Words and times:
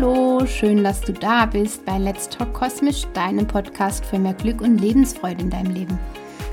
Hallo, 0.00 0.46
schön, 0.46 0.84
dass 0.84 1.00
du 1.00 1.12
da 1.12 1.44
bist 1.44 1.84
bei 1.84 1.98
Let's 1.98 2.28
Talk 2.28 2.52
Kosmisch, 2.52 3.02
deinem 3.14 3.48
Podcast 3.48 4.04
für 4.04 4.16
mehr 4.16 4.34
Glück 4.34 4.60
und 4.60 4.78
Lebensfreude 4.78 5.40
in 5.40 5.50
deinem 5.50 5.74
Leben. 5.74 5.98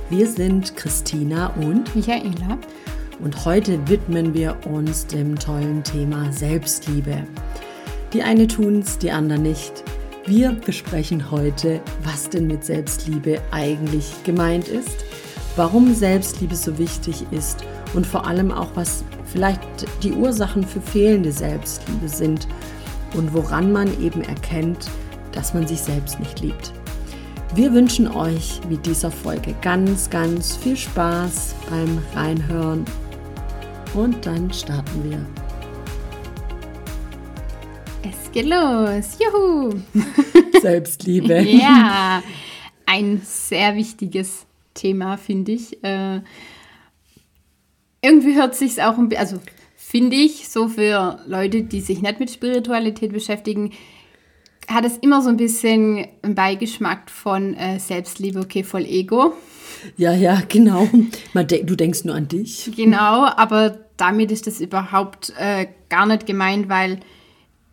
Wir 0.10 0.28
sind 0.28 0.76
Christina 0.76 1.54
und 1.58 1.96
Michaela. 1.96 2.58
Und 3.20 3.46
heute 3.46 3.88
widmen 3.88 4.34
wir 4.34 4.58
uns 4.66 5.06
dem 5.06 5.38
tollen 5.38 5.84
Thema 5.84 6.32
Selbstliebe. 6.32 7.22
Die 8.14 8.24
eine 8.24 8.48
tun's, 8.48 8.98
die 8.98 9.12
andere 9.12 9.38
nicht. 9.38 9.84
Wir 10.26 10.54
besprechen 10.54 11.30
heute, 11.30 11.82
was 12.02 12.28
denn 12.28 12.48
mit 12.48 12.66
Selbstliebe 12.66 13.40
eigentlich 13.52 14.24
gemeint 14.24 14.68
ist, 14.70 15.06
warum 15.56 15.94
Selbstliebe 15.94 16.56
so 16.56 16.80
wichtig 16.80 17.24
ist 17.30 17.64
und 17.94 18.08
vor 18.08 18.26
allem 18.26 18.52
auch, 18.52 18.72
was 18.74 19.04
vielleicht 19.32 19.62
die 20.02 20.14
Ursachen 20.14 20.64
für 20.64 20.82
fehlende 20.82 21.32
Selbstliebe 21.32 22.10
sind 22.10 22.48
und 23.18 23.34
woran 23.34 23.72
man 23.72 23.88
eben 24.02 24.22
erkennt, 24.22 24.90
dass 25.32 25.54
man 25.54 25.68
sich 25.68 25.80
selbst 25.80 26.20
nicht 26.20 26.42
liebt. 26.42 26.74
Wir 27.54 27.74
wünschen 27.74 28.08
euch 28.08 28.60
mit 28.70 28.86
dieser 28.86 29.12
Folge 29.12 29.56
ganz, 29.62 30.10
ganz 30.10 30.56
viel 30.58 30.76
Spaß 30.76 31.56
beim 31.70 32.00
Reinhören 32.14 32.86
und 33.94 34.26
dann 34.26 34.52
starten 34.52 35.04
wir. 35.10 35.26
Es 38.04 38.32
geht 38.32 38.46
los. 38.46 39.18
Juhu! 39.20 39.74
Selbstliebe. 40.62 41.42
ja, 41.48 42.22
ein 42.86 43.22
sehr 43.24 43.76
wichtiges 43.76 44.46
Thema, 44.74 45.18
finde 45.18 45.54
ich. 45.54 45.82
Äh, 45.84 46.22
irgendwie 48.02 48.36
hört 48.36 48.56
sich 48.56 48.82
auch 48.84 48.98
ein 48.98 49.10
bisschen, 49.10 49.22
also 49.22 49.40
finde 49.96 50.18
ich, 50.18 50.50
so 50.50 50.68
für 50.68 51.20
Leute, 51.26 51.64
die 51.64 51.80
sich 51.80 52.02
nicht 52.02 52.20
mit 52.20 52.30
Spiritualität 52.30 53.14
beschäftigen, 53.14 53.72
hat 54.68 54.84
es 54.84 54.98
immer 54.98 55.22
so 55.22 55.30
ein 55.30 55.38
bisschen 55.38 56.06
einen 56.22 56.36
Beigeschmack 56.36 57.10
von 57.10 57.54
äh, 57.54 57.80
Selbstliebe, 57.80 58.42
okay, 58.42 58.64
voll 58.64 58.84
Ego. 58.84 59.32
Ja, 59.96 60.14
ja, 60.14 60.42
genau. 60.50 60.90
Du 61.34 61.76
denkst 61.78 62.04
nur 62.04 62.14
an 62.14 62.28
dich. 62.28 62.70
Genau, 62.76 63.26
aber 63.26 63.78
damit 63.96 64.34
ist 64.34 64.48
das 64.48 64.60
überhaupt 64.60 65.32
äh, 65.40 65.68
gar 65.88 66.06
nicht 66.06 66.26
gemeint, 66.26 66.68
weil 66.68 67.00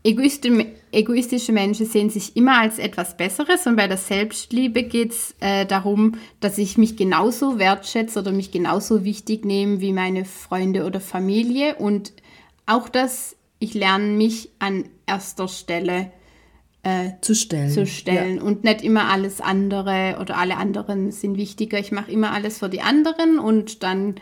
egoistische 0.05 1.53
Menschen 1.53 1.87
sehen 1.87 2.11
sich 2.11 2.37
immer 2.37 2.61
als 2.61 2.79
etwas 2.79 3.17
Besseres 3.17 3.67
und 3.67 3.77
bei 3.77 3.87
der 3.87 3.97
Selbstliebe 3.97 4.83
geht 4.83 5.13
es 5.13 5.35
äh, 5.41 5.65
darum, 5.65 6.17
dass 6.41 6.59
ich 6.59 6.77
mich 6.77 6.97
genauso 6.97 7.59
wertschätze 7.59 8.19
oder 8.19 8.33
mich 8.33 8.51
genauso 8.51 9.05
wichtig 9.05 9.45
nehme 9.45 9.81
wie 9.81 9.93
meine 9.93 10.25
Freunde 10.25 10.85
oder 10.85 11.01
Familie 11.01 11.77
und 11.77 12.13
auch, 12.67 12.89
dass 12.89 13.37
ich 13.59 13.75
lerne, 13.75 14.07
mich 14.07 14.51
an 14.59 14.85
erster 15.07 15.47
Stelle 15.47 16.11
äh, 16.83 17.11
zu 17.21 17.35
stellen, 17.35 17.71
zu 17.71 17.87
stellen 17.87 18.39
ja. 18.39 18.43
und 18.43 18.65
nicht 18.65 18.83
immer 18.83 19.09
alles 19.09 19.41
andere 19.41 20.17
oder 20.21 20.37
alle 20.37 20.57
anderen 20.57 21.13
sind 21.13 21.37
wichtiger. 21.37 21.79
Ich 21.79 21.93
mache 21.93 22.11
immer 22.11 22.33
alles 22.33 22.59
für 22.59 22.69
die 22.69 22.81
anderen 22.81 23.39
und 23.39 23.85
dann 23.85 24.17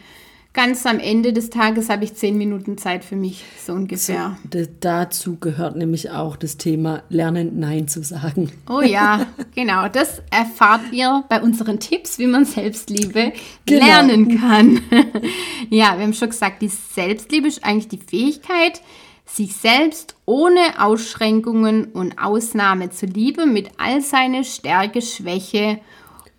ganz 0.52 0.84
am 0.84 0.98
Ende 0.98 1.32
des 1.32 1.50
Tages 1.50 1.88
habe 1.88 2.04
ich 2.04 2.14
zehn 2.14 2.36
Minuten 2.36 2.76
Zeit 2.76 3.04
für 3.04 3.16
mich, 3.16 3.44
so 3.64 3.72
ungefähr. 3.72 4.36
So, 4.52 4.66
dazu 4.80 5.36
gehört 5.38 5.76
nämlich 5.76 6.10
auch 6.10 6.36
das 6.36 6.56
Thema 6.56 7.02
Lernen, 7.08 7.60
Nein 7.60 7.86
zu 7.86 8.02
sagen. 8.02 8.50
Oh 8.68 8.80
ja, 8.80 9.26
genau. 9.54 9.88
Das 9.88 10.22
erfahrt 10.30 10.92
ihr 10.92 11.24
bei 11.28 11.40
unseren 11.40 11.78
Tipps, 11.78 12.18
wie 12.18 12.26
man 12.26 12.44
Selbstliebe 12.44 13.32
genau. 13.66 13.86
lernen 13.86 14.40
kann. 14.40 14.80
ja, 15.70 15.96
wir 15.96 16.04
haben 16.04 16.14
schon 16.14 16.30
gesagt, 16.30 16.62
die 16.62 16.68
Selbstliebe 16.68 17.46
ist 17.46 17.64
eigentlich 17.64 17.88
die 17.88 18.04
Fähigkeit, 18.04 18.80
sich 19.26 19.54
selbst 19.54 20.16
ohne 20.26 20.60
Ausschränkungen 20.80 21.84
und 21.92 22.18
Ausnahme 22.18 22.90
zu 22.90 23.06
lieben, 23.06 23.52
mit 23.52 23.68
all 23.78 24.00
seine 24.00 24.42
Stärke, 24.42 25.00
Schwäche 25.00 25.78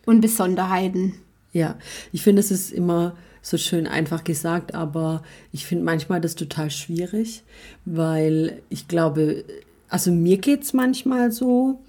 und 0.05 0.19
Besonderheiten. 0.19 1.15
Ja, 1.53 1.75
ich 2.11 2.21
finde, 2.21 2.41
es 2.41 2.51
ist 2.51 2.71
immer 2.71 3.15
so 3.41 3.57
schön 3.57 3.87
einfach 3.87 4.23
gesagt, 4.23 4.75
aber 4.75 5.23
ich 5.51 5.65
finde 5.65 5.83
manchmal 5.83 6.21
das 6.21 6.35
total 6.35 6.69
schwierig, 6.69 7.43
weil 7.85 8.61
ich 8.69 8.87
glaube, 8.87 9.43
also 9.89 10.11
mir 10.11 10.37
geht 10.37 10.63
es 10.63 10.73
manchmal 10.73 11.31
so, 11.31 11.81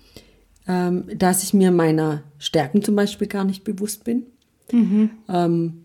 ähm, 0.67 1.05
dass 1.15 1.43
ich 1.43 1.55
mir 1.55 1.71
meiner 1.71 2.23
Stärken 2.39 2.83
zum 2.83 2.97
Beispiel 2.97 3.27
gar 3.27 3.45
nicht 3.45 3.65
bewusst 3.65 4.05
bin. 4.05 4.25
Mhm. 4.71 5.11
Ähm, 5.29 5.82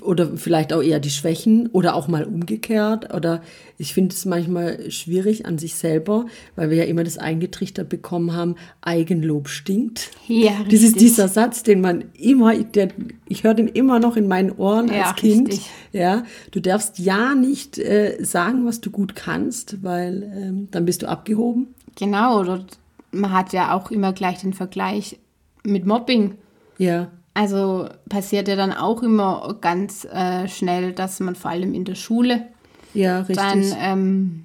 oder 0.00 0.36
vielleicht 0.36 0.72
auch 0.72 0.82
eher 0.82 0.98
die 0.98 1.10
Schwächen 1.10 1.68
oder 1.68 1.94
auch 1.94 2.08
mal 2.08 2.24
umgekehrt. 2.24 3.12
Oder 3.14 3.42
ich 3.78 3.94
finde 3.94 4.14
es 4.14 4.24
manchmal 4.24 4.90
schwierig 4.90 5.46
an 5.46 5.58
sich 5.58 5.74
selber, 5.74 6.26
weil 6.56 6.70
wir 6.70 6.78
ja 6.78 6.84
immer 6.84 7.04
das 7.04 7.18
eingetrichtert 7.18 7.88
bekommen 7.88 8.32
haben, 8.32 8.56
Eigenlob 8.80 9.48
stinkt. 9.48 10.10
Ja, 10.26 10.52
richtig. 10.52 10.72
Das 10.72 10.82
ist 10.82 11.00
dieser 11.00 11.28
Satz, 11.28 11.62
den 11.62 11.80
man 11.80 12.04
immer, 12.14 12.54
der, 12.56 12.88
ich 13.28 13.44
höre 13.44 13.54
den 13.54 13.68
immer 13.68 14.00
noch 14.00 14.16
in 14.16 14.26
meinen 14.26 14.52
Ohren 14.52 14.88
ja, 14.88 15.04
als 15.04 15.16
Kind. 15.16 15.48
Richtig. 15.48 15.70
Ja, 15.92 16.24
du 16.50 16.60
darfst 16.60 16.98
ja 16.98 17.34
nicht 17.34 17.78
äh, 17.78 18.16
sagen, 18.22 18.66
was 18.66 18.80
du 18.80 18.90
gut 18.90 19.14
kannst, 19.14 19.82
weil 19.82 20.22
ähm, 20.34 20.68
dann 20.70 20.86
bist 20.86 21.02
du 21.02 21.08
abgehoben. 21.08 21.74
Genau, 21.96 22.40
oder 22.40 22.64
man 23.12 23.32
hat 23.32 23.52
ja 23.52 23.74
auch 23.74 23.90
immer 23.90 24.12
gleich 24.12 24.40
den 24.40 24.54
Vergleich 24.54 25.18
mit 25.62 25.86
Mobbing. 25.86 26.34
Ja. 26.78 27.10
Also 27.34 27.88
passiert 28.08 28.46
ja 28.46 28.54
dann 28.54 28.72
auch 28.72 29.02
immer 29.02 29.56
ganz 29.60 30.04
äh, 30.04 30.48
schnell, 30.48 30.92
dass 30.92 31.18
man 31.18 31.34
vor 31.34 31.50
allem 31.50 31.74
in 31.74 31.84
der 31.84 31.96
Schule 31.96 32.46
ja, 32.94 33.22
dann 33.22 33.74
ähm, 33.78 34.44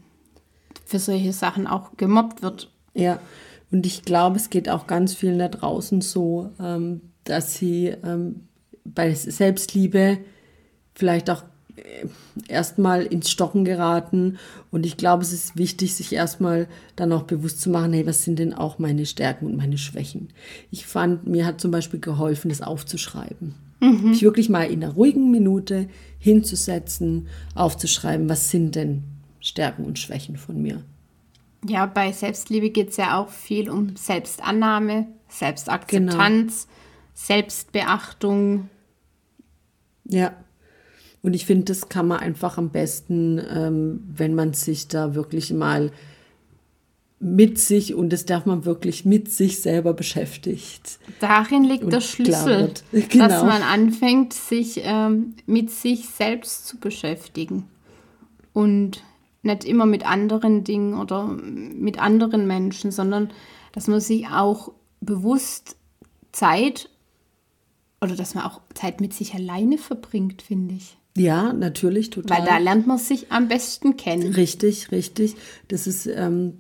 für 0.86 0.98
solche 0.98 1.32
Sachen 1.32 1.68
auch 1.68 1.92
gemobbt 1.98 2.42
wird. 2.42 2.72
Ja, 2.96 3.20
und 3.72 3.86
ich 3.86 4.04
glaube, 4.04 4.38
es 4.38 4.50
geht 4.50 4.70
auch 4.70 4.88
ganz 4.88 5.14
vielen 5.14 5.38
da 5.38 5.48
draußen 5.48 6.02
so, 6.02 6.50
ähm, 6.60 7.02
dass 7.24 7.54
sie 7.54 7.94
ähm, 8.04 8.48
bei 8.84 9.14
Selbstliebe 9.14 10.18
vielleicht 10.96 11.30
auch 11.30 11.44
erstmal 12.48 13.04
ins 13.04 13.30
Stocken 13.30 13.66
geraten. 13.66 14.38
Und 14.72 14.86
ich 14.86 14.98
glaube, 14.98 15.24
es 15.24 15.34
ist 15.34 15.58
wichtig, 15.58 15.96
sich 15.96 16.14
erstmal 16.14 16.68
dann 16.96 17.12
auch 17.12 17.24
bewusst 17.24 17.62
zu 17.62 17.70
machen, 17.70 17.94
hey, 17.94 18.06
was 18.06 18.24
sind 18.24 18.40
denn 18.40 18.54
auch 18.54 18.80
meine 18.80 19.06
Stärken 19.06 19.46
und 19.46 19.58
meine 19.58 19.78
Schwächen? 19.78 20.30
Ich 20.72 20.86
fand, 20.86 21.28
mir 21.28 21.46
hat 21.46 21.62
zum 21.62 21.72
Beispiel 21.72 22.00
geholfen, 22.00 22.50
das 22.50 22.62
aufzuschreiben. 22.62 23.56
Mhm. 23.80 24.10
Mich 24.10 24.22
wirklich 24.24 24.50
mal 24.50 24.64
in 24.64 24.84
einer 24.84 24.94
ruhigen 24.94 25.32
Minute 25.32 25.88
hinzusetzen, 26.18 27.28
aufzuschreiben, 27.56 28.30
was 28.30 28.50
sind 28.50 28.76
denn 28.76 29.04
Stärken 29.40 29.86
und 29.86 30.00
Schwächen 30.00 30.38
von 30.38 30.62
mir. 30.62 30.84
Ja, 31.66 31.86
bei 31.86 32.12
Selbstliebe 32.12 32.70
geht 32.70 32.90
es 32.90 32.98
ja 32.98 33.18
auch 33.20 33.30
viel 33.30 33.70
um 33.70 33.96
Selbstannahme, 33.96 35.08
Selbstakzeptanz, 35.28 36.68
genau. 36.68 36.76
Selbstbeachtung. 37.14 38.70
Ja. 40.06 40.34
Und 41.22 41.34
ich 41.34 41.46
finde, 41.46 41.66
das 41.66 41.90
kann 41.90 42.08
man 42.08 42.20
einfach 42.20 42.58
am 42.58 42.70
besten, 42.70 43.42
ähm, 43.50 44.04
wenn 44.16 44.36
man 44.36 44.54
sich 44.54 44.88
da 44.88 45.16
wirklich 45.16 45.52
mal 45.52 45.92
mit 47.20 47.60
sich 47.60 47.94
und 47.94 48.14
das 48.14 48.26
darf 48.26 48.46
man 48.46 48.64
wirklich 48.64 49.04
mit 49.04 49.30
sich 49.30 49.60
selber 49.62 49.94
beschäftigt. 49.94 51.00
Darin 51.20 51.66
liegt 51.66 51.92
der 51.92 52.00
Schlüssel, 52.00 52.72
genau. 52.92 53.28
dass 53.28 53.44
man 53.44 53.62
anfängt, 53.62 54.34
sich 54.34 54.82
ähm, 54.84 55.36
mit 55.46 55.70
sich 55.70 56.08
selbst 56.08 56.66
zu 56.68 56.78
beschäftigen 56.78 57.68
und 58.54 59.04
nicht 59.44 59.66
immer 59.66 59.86
mit 59.86 60.06
anderen 60.06 60.64
Dingen 60.64 60.94
oder 60.94 61.26
mit 61.26 62.00
anderen 62.00 62.48
Menschen, 62.48 62.92
sondern 62.92 63.32
dass 63.74 63.88
man 63.88 64.00
sich 64.00 64.28
auch 64.28 64.72
bewusst 65.02 65.76
Zeit 66.32 66.90
oder 68.02 68.16
dass 68.16 68.34
man 68.34 68.46
auch 68.46 68.62
Zeit 68.74 69.02
mit 69.02 69.14
sich 69.14 69.34
alleine 69.34 69.78
verbringt, 69.78 70.42
finde 70.42 70.76
ich. 70.76 70.98
Ja, 71.20 71.52
natürlich, 71.52 72.12
total. 72.12 72.40
Weil 72.40 72.46
da 72.46 72.58
lernt 72.60 72.88
man 72.88 72.98
sich 72.98 73.30
am 73.30 73.50
besten 73.50 73.98
kennen. 73.98 74.34
Richtig, 74.36 74.90
richtig. 74.94 75.36
Das 75.68 75.86
ist 75.86 76.08
ähm, 76.08 76.60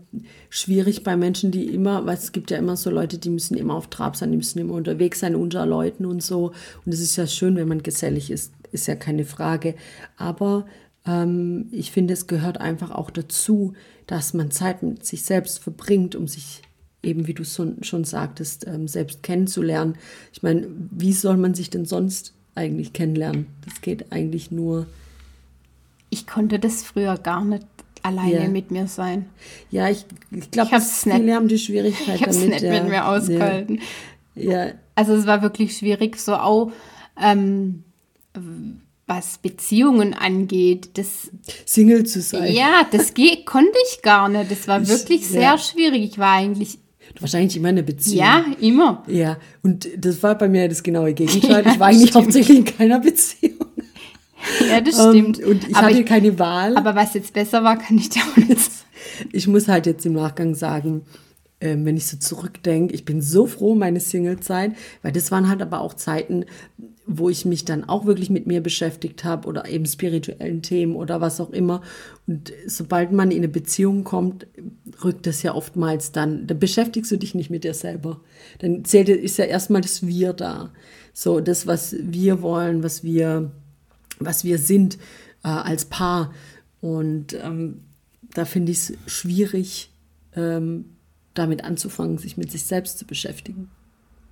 schwierig 0.50 1.03
bei 1.03 1.15
Menschen, 1.15 1.51
die 1.51 1.73
immer, 1.73 2.06
weil 2.06 2.17
es 2.17 2.33
gibt 2.33 2.51
ja 2.51 2.57
immer 2.57 2.75
so 2.75 2.89
Leute, 2.89 3.19
die 3.19 3.29
müssen 3.29 3.56
immer 3.56 3.75
auf 3.75 3.88
Trab 3.88 4.17
sein, 4.17 4.31
die 4.31 4.38
müssen 4.38 4.59
immer 4.59 4.73
unterwegs 4.73 5.21
sein 5.21 5.35
unter 5.35 5.65
Leuten 5.65 6.06
und 6.06 6.21
so. 6.21 6.51
Und 6.85 6.94
es 6.94 7.00
ist 7.00 7.15
ja 7.15 7.25
schön, 7.25 7.56
wenn 7.56 7.69
man 7.69 7.83
gesellig 7.83 8.31
ist, 8.31 8.51
ist 8.73 8.88
ja 8.88 8.95
keine 8.95 9.23
Frage. 9.23 9.75
Aber 10.17 10.65
ähm, 11.07 11.67
ich 11.71 11.91
finde, 11.91 12.13
es 12.13 12.27
gehört 12.27 12.59
einfach 12.59 12.91
auch 12.91 13.11
dazu, 13.11 13.75
dass 14.07 14.33
man 14.33 14.51
Zeit 14.51 14.83
mit 14.83 15.06
sich 15.06 15.23
selbst 15.23 15.59
verbringt, 15.59 16.17
um 16.17 16.27
sich 16.27 16.63
eben, 17.01 17.27
wie 17.27 17.33
du 17.33 17.45
schon 17.45 18.03
sagtest, 18.03 18.67
ähm, 18.67 18.89
selbst 18.89 19.23
kennenzulernen. 19.23 19.95
Ich 20.33 20.44
meine, 20.44 20.67
wie 20.91 21.13
soll 21.13 21.38
man 21.38 21.53
sich 21.53 21.69
denn 21.69 21.85
sonst 21.85 22.33
eigentlich 22.59 22.94
kennenlernen. 22.94 23.47
Das 23.65 23.81
geht 23.81 24.11
eigentlich 24.11 24.51
nur. 24.51 24.88
Ich 26.09 26.27
konnte 26.27 26.59
das 26.59 26.83
früher 26.83 27.17
gar 27.17 27.44
nicht 27.44 27.65
alleine 28.03 28.44
ja. 28.44 28.47
mit 28.47 28.71
mir 28.71 28.88
sein. 28.88 29.29
Ja, 29.71 29.89
ich, 29.89 30.06
ich 30.31 30.51
glaube, 30.51 30.79
viele 30.79 31.19
nicht, 31.19 31.35
haben 31.35 31.47
die 31.47 31.59
Schwierigkeit 31.59 32.15
ich 32.15 32.21
damit. 32.21 32.41
Ich 32.44 32.50
nicht 32.50 32.61
ja. 32.61 32.73
mit 32.73 32.89
mir 32.89 33.07
ausgehalten. 33.07 33.81
Ja. 34.35 34.67
ja. 34.67 34.73
Also 34.95 35.13
es 35.13 35.25
war 35.25 35.41
wirklich 35.41 35.77
schwierig, 35.77 36.17
so 36.17 36.35
auch, 36.35 36.71
ähm, 37.21 37.83
was 39.06 39.39
Beziehungen 39.39 40.13
angeht, 40.13 40.91
das 40.94 41.31
Single 41.65 42.06
zu 42.06 42.21
sein. 42.21 42.53
Ja, 42.53 42.85
das 42.91 43.13
konnte 43.45 43.77
ich 43.88 44.01
gar 44.01 44.29
nicht. 44.29 44.51
Das 44.51 44.67
war 44.67 44.88
wirklich 44.88 45.27
sehr 45.27 45.41
ja. 45.41 45.57
schwierig. 45.57 46.03
Ich 46.03 46.19
war 46.19 46.33
eigentlich 46.33 46.77
Wahrscheinlich 47.19 47.57
immer 47.57 47.69
eine 47.69 47.83
Beziehung. 47.83 48.18
Ja, 48.18 48.45
immer. 48.62 49.04
Ja, 49.07 49.38
und 49.62 49.88
das 49.98 50.24
war 50.24 50.38
bei 50.38 50.48
mir 50.48 50.69
das 50.69 50.83
genaue 50.83 51.13
Gegenteil. 51.13 51.63
Ja, 51.66 51.71
ich 51.71 51.80
war 51.80 51.88
eigentlich 51.88 52.10
stimmt. 52.10 52.25
hauptsächlich 52.25 52.57
in 52.60 52.66
keiner 52.66 53.00
Beziehung. 53.00 53.66
Ja, 54.69 54.81
das 54.81 54.95
stimmt. 54.95 55.39
Um, 55.39 55.44
ähm, 55.44 55.50
und 55.51 55.68
ich 55.68 55.75
aber 55.75 55.88
hatte 55.88 56.00
ich, 56.00 56.06
keine 56.06 56.39
Wahl. 56.39 56.77
Aber 56.77 56.95
was 56.95 57.13
jetzt 57.13 57.33
besser 57.33 57.63
war, 57.63 57.77
kann 57.77 57.98
ich 57.98 58.10
dir 58.10 58.21
auch 58.21 58.38
nicht 58.38 58.60
sagen. 58.60 58.75
Ich 59.31 59.48
muss 59.48 59.68
halt 59.68 59.86
jetzt 59.86 60.06
im 60.06 60.13
Nachgang 60.13 60.56
sagen, 60.56 61.01
ähm, 61.62 61.86
wenn 61.86 61.98
ich 61.98 62.07
so 62.07 62.18
zurückdenke, 62.18 62.94
ich 62.94 63.06
bin 63.06 63.21
so 63.21 63.45
froh, 63.45 63.75
meine 63.75 64.00
Singlezeit, 64.00 64.74
weil 65.01 65.12
das 65.12 65.31
waren 65.31 65.50
halt 65.50 65.62
aber 65.62 65.81
auch 65.81 65.94
Zeiten, 65.94 66.45
wo 67.11 67.27
ich 67.27 67.44
mich 67.44 67.65
dann 67.65 67.89
auch 67.89 68.06
wirklich 68.06 68.29
mit 68.29 68.45
mir 68.45 68.61
beschäftigt 68.61 69.23
habe 69.23 69.47
oder 69.47 69.67
eben 69.67 69.88
spirituellen 69.88 70.61
Themen 70.61 70.95
oder 70.95 71.21
was 71.21 71.41
auch 71.41 71.50
immer. 71.50 71.81
Und 72.27 72.53
sobald 72.67 73.11
man 73.11 73.31
in 73.31 73.39
eine 73.39 73.47
Beziehung 73.47 74.03
kommt, 74.03 74.45
rückt 75.03 75.25
das 75.25 75.41
ja 75.41 75.56
oftmals 75.56 76.11
dann, 76.11 76.45
dann 76.45 76.59
beschäftigst 76.59 77.11
du 77.11 77.17
dich 77.17 77.33
nicht 77.33 77.50
mit 77.50 77.63
dir 77.63 77.73
selber. 77.73 78.21
Dann 78.59 78.85
zählt, 78.85 79.09
ist 79.09 79.38
ja 79.38 79.45
erstmal 79.45 79.81
das 79.81 80.06
Wir 80.06 80.33
da. 80.33 80.71
So, 81.11 81.39
das, 81.39 81.65
was 81.65 81.95
wir 82.00 82.44
wollen, 82.44 82.83
was 82.83 83.03
wir, 83.03 83.51
was 84.19 84.44
wir 84.44 84.59
sind 84.59 85.00
äh, 85.44 85.47
als 85.47 85.85
Paar. 85.85 86.31
Und 86.79 87.33
ähm, 87.33 87.81
da 88.35 88.45
finde 88.45 88.71
ich 88.71 88.77
es 88.77 88.94
schwierig, 89.07 89.91
ähm, 90.35 90.85
damit 91.33 91.63
anzufangen, 91.63 92.19
sich 92.19 92.38
mit 92.38 92.51
sich 92.51 92.65
selbst 92.65 93.00
zu 93.00 93.06
beschäftigen. 93.06 93.71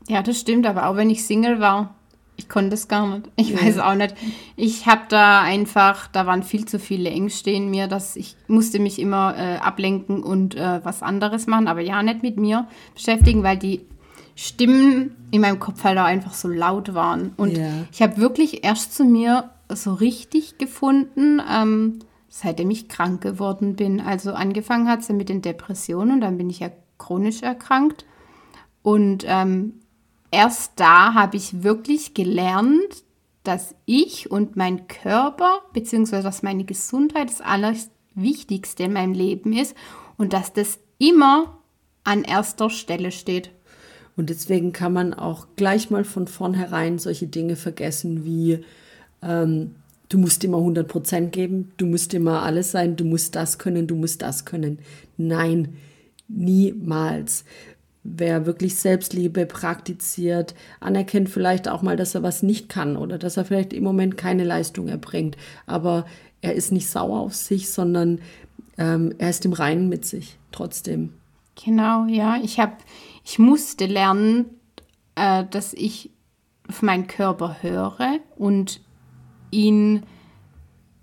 Ja, 0.08 0.22
das 0.22 0.40
stimmt, 0.40 0.68
aber 0.68 0.88
auch 0.88 0.96
wenn 0.96 1.10
ich 1.10 1.26
Single 1.26 1.60
war, 1.60 1.97
ich 2.38 2.48
konnte 2.48 2.76
es 2.76 2.88
gar 2.88 3.08
nicht. 3.08 3.30
Ich 3.36 3.50
ja. 3.50 3.62
weiß 3.62 3.80
auch 3.80 3.96
nicht. 3.96 4.16
Ich 4.56 4.86
habe 4.86 5.02
da 5.10 5.42
einfach, 5.42 6.08
da 6.08 6.26
waren 6.26 6.44
viel 6.44 6.66
zu 6.66 6.80
viele 6.80 7.10
Ängste 7.10 7.50
in 7.50 7.70
mir, 7.70 7.88
dass 7.88 8.16
ich 8.16 8.36
musste 8.48 8.80
mich 8.80 9.00
immer 9.00 9.36
äh, 9.36 9.58
ablenken 9.58 10.24
und 10.24 10.56
äh, 10.56 10.86
was 10.86 11.04
anderes 11.04 11.48
machen, 11.48 11.68
aber 11.68 11.82
ja, 11.82 12.02
nicht 12.04 12.22
mit 12.22 12.38
mir 12.38 12.68
beschäftigen, 12.94 13.44
weil 13.44 13.58
die 13.58 13.82
Stimmen 14.36 15.16
in 15.32 15.42
meinem 15.42 15.60
Kopf 15.60 15.84
halt 15.84 15.98
auch 15.98 16.04
einfach 16.04 16.36
so 16.36 16.48
laut 16.48 16.94
waren. 16.94 17.34
Und 17.38 17.58
ja. 17.58 17.72
ich 17.92 18.04
habe 18.04 18.18
wirklich 18.18 18.64
erst 18.64 18.96
zu 18.96 19.04
mir 19.04 19.50
so 19.68 19.96
richtig 19.96 20.60
gefunden, 20.60 21.42
ähm, 21.52 22.00
seitdem 22.30 22.70
ich 22.70 22.88
krank 22.88 23.22
geworden 23.22 23.76
bin. 23.76 24.00
Also 24.00 24.34
angefangen 24.34 24.88
hat 24.88 25.00
es 25.00 25.08
ja 25.08 25.16
mit 25.16 25.30
den 25.30 25.42
Depressionen 25.42 26.14
und 26.14 26.22
dann 26.22 26.38
bin 26.38 26.52
ich 26.52 26.60
ja 26.60 26.70
chronisch 27.00 27.42
erkrankt. 27.42 28.06
Und 28.84 29.26
ähm, 29.28 29.74
erst 30.32 30.74
da 30.76 31.14
habe 31.14 31.38
ich 31.38 31.64
wirklich 31.64 32.14
gelernt, 32.14 33.04
dass 33.44 33.76
ich 33.86 34.30
und 34.30 34.56
mein 34.58 34.88
Körper, 34.88 35.62
beziehungsweise 35.74 36.24
dass 36.24 36.44
meine 36.44 36.66
Gesundheit 36.66 37.30
das 37.30 37.42
Allerwichtigste 37.42 38.84
in 38.84 38.94
meinem 38.94 39.14
Leben 39.14 39.54
ist 39.54 39.76
und 40.18 40.34
dass 40.34 40.52
das 40.52 40.80
immer 40.98 41.58
an 42.04 42.24
erster 42.24 42.70
Stelle 42.70 43.12
steht. 43.12 43.52
Und 44.18 44.30
deswegen 44.30 44.74
kann 44.74 44.94
man 44.94 45.14
auch 45.14 45.48
gleich 45.56 45.90
mal 45.92 46.04
von 46.04 46.28
vornherein 46.28 46.98
solche 46.98 47.28
Dinge 47.28 47.56
vergessen 47.56 48.26
wie, 48.26 48.66
ähm, 49.22 49.76
du 50.10 50.18
musst 50.18 50.44
immer 50.44 50.58
100 50.58 50.88
Prozent 50.88 51.32
geben, 51.32 51.72
du 51.78 51.86
musst 51.86 52.14
immer 52.14 52.42
alles 52.42 52.72
sein, 52.72 52.96
du 52.96 53.06
musst 53.06 53.36
das 53.36 53.60
können, 53.60 53.88
du 53.88 53.96
musst 53.96 54.22
das 54.22 54.46
können. 54.46 54.80
Nein, 55.18 55.76
niemals. 56.28 57.46
Wer 58.10 58.46
wirklich 58.46 58.78
Selbstliebe 58.78 59.46
praktiziert, 59.46 60.56
anerkennt 60.80 61.30
vielleicht 61.30 61.68
auch 61.68 61.82
mal, 61.82 61.98
dass 61.98 62.16
er 62.16 62.24
was 62.24 62.42
nicht 62.42 62.70
kann 62.70 62.96
oder 62.96 63.18
dass 63.18 63.36
er 63.36 63.44
vielleicht 63.44 63.74
im 63.74 63.84
Moment 63.84 64.16
keine 64.16 64.46
Leistung 64.46 64.88
erbringt. 64.88 65.36
Aber 65.66 66.06
er 66.42 66.54
ist 66.54 66.72
nicht 66.72 66.90
sauer 66.90 67.20
auf 67.20 67.36
sich, 67.36 67.70
sondern 67.70 68.20
ähm, 68.78 69.14
er 69.18 69.30
ist 69.30 69.46
im 69.46 69.52
Reinen 69.52 69.90
mit 69.90 70.06
sich 70.06 70.38
trotzdem. 70.54 71.14
Genau, 71.62 72.06
ja. 72.06 72.38
Ich 72.42 72.60
habe, 72.60 72.74
ich 73.26 73.40
musste 73.40 73.88
lernen, 73.88 74.46
äh, 75.16 75.44
dass 75.50 75.74
ich 75.74 76.12
auf 76.70 76.82
meinen 76.82 77.08
Körper 77.08 77.58
höre 77.62 78.20
und 78.38 78.80
ihn 79.52 80.04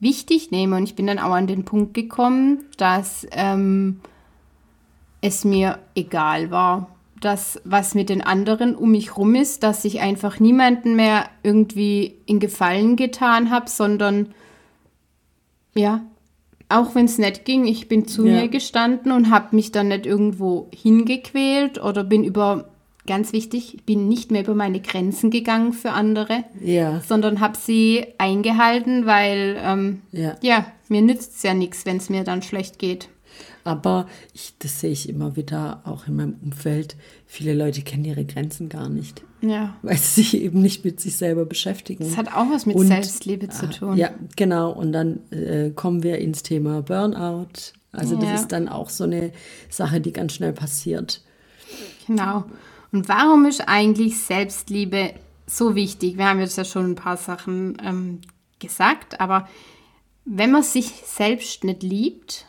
wichtig 0.01 0.51
nehme. 0.51 0.77
Und 0.77 0.85
ich 0.85 0.95
bin 0.95 1.07
dann 1.07 1.19
auch 1.19 1.33
an 1.33 1.47
den 1.47 1.65
Punkt 1.65 1.95
gekommen, 1.95 2.65
dass 2.77 3.27
ähm, 3.33 4.01
es 5.25 5.45
mir 5.45 5.79
egal 5.95 6.51
war, 6.51 6.91
dass 7.21 7.59
was 7.65 7.95
mit 7.95 8.11
den 8.11 8.21
anderen 8.21 8.77
um 8.77 8.91
mich 8.91 9.17
rum 9.17 9.35
ist, 9.35 9.63
dass 9.63 9.85
ich 9.87 10.01
einfach 10.01 10.39
niemanden 10.39 10.97
mehr 10.97 11.31
irgendwie 11.43 12.17
in 12.27 12.41
Gefallen 12.41 12.97
getan 12.97 13.51
habe, 13.51 13.71
sondern 13.71 14.35
ja, 15.75 16.05
auch 16.69 16.95
wenn 16.95 17.07
es 17.07 17.17
nicht 17.17 17.47
ging, 17.47 17.65
ich 17.65 17.89
bin 17.89 18.07
zu 18.07 18.27
ja. 18.27 18.43
mir 18.43 18.49
gestanden 18.49 19.13
und 19.13 19.31
habe 19.31 19.57
mich 19.57 19.73
dann 19.73 19.89
nicht 19.89 20.05
irgendwo 20.05 20.69
hingequält 20.75 21.83
oder 21.83 22.05
bin 22.05 22.23
über, 22.23 22.69
ganz 23.07 23.33
wichtig, 23.33 23.79
bin 23.87 24.09
nicht 24.09 24.31
mehr 24.31 24.43
über 24.43 24.55
meine 24.55 24.81
Grenzen 24.81 25.31
gegangen 25.31 25.73
für 25.73 25.93
andere, 25.93 26.45
ja. 26.61 27.01
sondern 27.01 27.41
habe 27.41 27.57
sie 27.57 28.05
eingehalten, 28.19 29.07
weil 29.07 29.57
ähm, 29.63 30.03
ja. 30.13 30.37
ja, 30.43 30.67
mir 30.89 31.01
nützt 31.01 31.37
es 31.37 31.43
ja 31.43 31.55
nichts, 31.55 31.87
wenn 31.87 31.97
es 31.97 32.11
mir 32.11 32.25
dann 32.25 32.43
schlecht 32.43 32.79
geht. 32.79 33.09
Aber 33.65 34.07
ich, 34.35 34.55
das 34.59 34.81
sehe 34.81 34.91
ich 34.91 35.09
immer 35.09 35.37
wieder 35.37 35.81
auch 35.85 36.07
in 36.07 36.17
meinem 36.17 36.37
Umfeld. 36.43 36.97
Viele 37.27 37.55
Leute 37.55 37.81
kennen 37.81 38.05
ihre 38.05 38.27
Grenzen 38.27 38.69
gar 38.69 38.91
nicht. 38.91 39.23
Ja. 39.41 39.77
Weil 39.83 39.97
sie 39.97 40.23
sich 40.23 40.43
eben 40.43 40.61
nicht 40.61 40.85
mit 40.85 41.01
sich 41.01 41.17
selber 41.17 41.47
beschäftigen. 41.47 42.05
Das 42.05 42.17
hat 42.19 42.29
auch 42.29 42.51
was 42.51 42.67
mit 42.67 42.77
und, 42.77 42.87
Selbstliebe 42.87 43.49
zu 43.49 43.67
ah, 43.67 43.71
tun. 43.71 43.97
Ja, 43.97 44.11
genau. 44.37 44.71
Und 44.71 44.93
dann 44.93 45.21
äh, 45.31 45.71
kommen 45.71 46.03
wir 46.03 46.19
ins 46.19 46.43
Thema 46.43 46.83
Burnout. 46.83 47.73
Also, 47.93 48.17
das 48.17 48.43
ist 48.43 48.53
dann 48.53 48.69
auch 48.69 48.91
so 48.91 49.05
eine 49.05 49.31
Sache, 49.71 50.01
die 50.01 50.13
ganz 50.13 50.35
schnell 50.35 50.53
passiert. 50.53 51.23
Genau. 52.07 52.45
Und 52.93 53.09
warum 53.09 53.47
ist 53.47 53.61
eigentlich 53.67 54.19
Selbstliebe 54.19 55.15
so 55.47 55.75
wichtig? 55.75 56.17
Wir 56.17 56.27
haben 56.27 56.41
jetzt 56.41 56.59
ja 56.59 56.65
schon 56.65 56.93
ein 56.93 56.95
paar 56.97 57.17
Sachen 57.17 57.77
ähm, 57.83 58.21
gesagt, 58.59 59.21
aber 59.21 59.49
wenn 60.25 60.51
man 60.51 60.63
sich 60.63 60.87
selbst 61.05 61.65
nicht 61.65 61.83
liebt, 61.83 62.47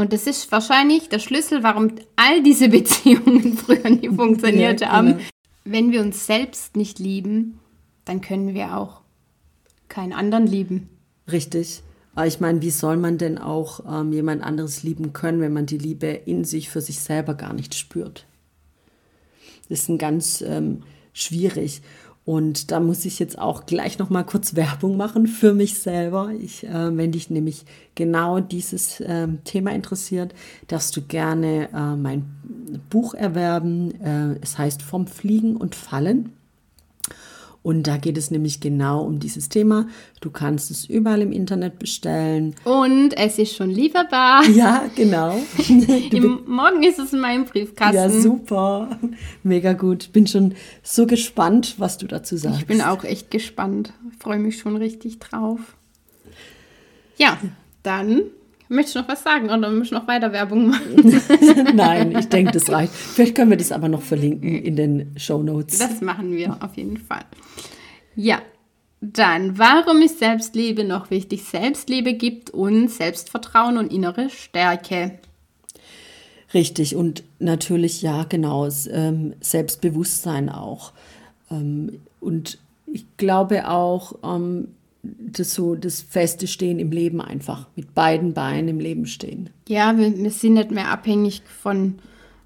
und 0.00 0.12
das 0.12 0.26
ist 0.26 0.50
wahrscheinlich 0.50 1.08
der 1.08 1.18
Schlüssel, 1.18 1.62
warum 1.62 1.92
all 2.16 2.42
diese 2.42 2.68
Beziehungen 2.70 3.56
früher 3.56 3.90
nie 3.90 4.08
funktioniert 4.08 4.80
ja, 4.80 4.88
haben. 4.88 5.18
Genau. 5.18 5.22
Wenn 5.64 5.92
wir 5.92 6.00
uns 6.00 6.26
selbst 6.26 6.76
nicht 6.76 6.98
lieben, 6.98 7.60
dann 8.04 8.20
können 8.20 8.54
wir 8.54 8.76
auch 8.76 9.02
keinen 9.88 10.12
anderen 10.12 10.46
lieben. 10.46 10.88
Richtig. 11.30 11.82
Aber 12.14 12.26
ich 12.26 12.40
meine, 12.40 12.60
wie 12.62 12.70
soll 12.70 12.96
man 12.96 13.18
denn 13.18 13.38
auch 13.38 13.80
ähm, 13.88 14.12
jemand 14.12 14.42
anderes 14.42 14.82
lieben 14.82 15.12
können, 15.12 15.40
wenn 15.40 15.52
man 15.52 15.66
die 15.66 15.78
Liebe 15.78 16.08
in 16.08 16.44
sich 16.44 16.68
für 16.70 16.80
sich 16.80 17.00
selber 17.00 17.34
gar 17.34 17.52
nicht 17.52 17.74
spürt? 17.74 18.26
Das 19.68 19.80
ist 19.80 19.88
ein 19.88 19.98
ganz 19.98 20.40
ähm, 20.40 20.82
schwierig. 21.12 21.82
Und 22.30 22.70
da 22.70 22.78
muss 22.78 23.06
ich 23.06 23.18
jetzt 23.18 23.40
auch 23.40 23.66
gleich 23.66 23.98
noch 23.98 24.08
mal 24.08 24.22
kurz 24.22 24.54
Werbung 24.54 24.96
machen 24.96 25.26
für 25.26 25.52
mich 25.52 25.80
selber. 25.80 26.30
Ich, 26.40 26.62
äh, 26.62 26.96
wenn 26.96 27.10
dich 27.10 27.28
nämlich 27.28 27.64
genau 27.96 28.38
dieses 28.38 29.00
äh, 29.00 29.26
Thema 29.42 29.72
interessiert, 29.72 30.32
darfst 30.68 30.96
du 30.96 31.02
gerne 31.02 31.70
äh, 31.74 31.96
mein 31.96 32.30
Buch 32.88 33.14
erwerben. 33.14 34.00
Äh, 34.00 34.38
es 34.42 34.58
heißt 34.58 34.80
Vom 34.80 35.08
Fliegen 35.08 35.56
und 35.56 35.74
Fallen. 35.74 36.30
Und 37.62 37.86
da 37.86 37.98
geht 37.98 38.16
es 38.16 38.30
nämlich 38.30 38.60
genau 38.60 39.02
um 39.02 39.18
dieses 39.18 39.50
Thema. 39.50 39.86
Du 40.20 40.30
kannst 40.30 40.70
es 40.70 40.86
überall 40.86 41.20
im 41.20 41.30
Internet 41.30 41.78
bestellen. 41.78 42.54
Und 42.64 43.16
es 43.16 43.38
ist 43.38 43.54
schon 43.54 43.70
lieferbar. 43.70 44.44
Ja, 44.50 44.84
genau. 44.96 45.40
Im, 46.10 46.42
morgen 46.46 46.82
ist 46.82 46.98
es 46.98 47.12
in 47.12 47.20
meinem 47.20 47.44
Briefkasten. 47.44 47.94
Ja, 47.94 48.10
super. 48.10 48.98
Mega 49.42 49.74
gut. 49.74 50.12
Bin 50.12 50.26
schon 50.26 50.54
so 50.82 51.06
gespannt, 51.06 51.76
was 51.78 51.98
du 51.98 52.06
dazu 52.06 52.36
sagst. 52.36 52.60
Ich 52.60 52.66
bin 52.66 52.82
auch 52.82 53.04
echt 53.04 53.30
gespannt. 53.30 53.92
Freue 54.18 54.38
mich 54.38 54.58
schon 54.58 54.76
richtig 54.76 55.18
drauf. 55.18 55.60
Ja, 57.16 57.38
dann 57.82 58.22
Möchtest 58.72 58.94
du 58.94 59.00
noch 59.00 59.08
was 59.08 59.24
sagen 59.24 59.46
oder 59.46 59.68
möchtest 59.68 59.90
du 59.90 59.96
noch 59.96 60.06
weiter 60.06 60.32
Werbung 60.32 60.68
machen? 60.68 61.20
Nein, 61.74 62.16
ich 62.16 62.28
denke, 62.28 62.52
das 62.52 62.70
reicht. 62.70 62.92
Vielleicht 62.92 63.34
können 63.34 63.50
wir 63.50 63.56
das 63.56 63.72
aber 63.72 63.88
noch 63.88 64.00
verlinken 64.00 64.62
in 64.62 64.76
den 64.76 65.12
Show 65.16 65.42
Notes. 65.42 65.78
Das 65.78 66.00
machen 66.00 66.36
wir 66.36 66.56
auf 66.62 66.76
jeden 66.76 66.96
Fall. 66.96 67.24
Ja, 68.14 68.40
dann, 69.00 69.58
warum 69.58 70.00
ist 70.02 70.20
Selbstliebe 70.20 70.84
noch 70.84 71.10
wichtig? 71.10 71.42
Selbstliebe 71.42 72.14
gibt 72.14 72.50
uns 72.50 72.98
Selbstvertrauen 72.98 73.76
und 73.76 73.92
innere 73.92 74.30
Stärke. 74.30 75.18
Richtig, 76.54 76.94
und 76.94 77.24
natürlich, 77.40 78.02
ja, 78.02 78.22
genau, 78.22 78.68
ähm, 78.92 79.34
Selbstbewusstsein 79.40 80.48
auch. 80.48 80.92
Ähm, 81.50 82.02
und 82.20 82.58
ich 82.86 83.04
glaube 83.16 83.68
auch, 83.68 84.14
ähm, 84.22 84.68
das 85.02 85.54
so 85.54 85.74
das 85.74 86.02
feste 86.02 86.46
Stehen 86.46 86.78
im 86.78 86.90
Leben 86.90 87.20
einfach, 87.20 87.68
mit 87.76 87.94
beiden 87.94 88.34
Beinen 88.34 88.68
im 88.68 88.80
Leben 88.80 89.06
stehen. 89.06 89.50
Ja, 89.68 89.96
wir, 89.96 90.16
wir 90.16 90.30
sind 90.30 90.54
nicht 90.54 90.70
mehr 90.70 90.88
abhängig 90.88 91.42
von 91.62 91.98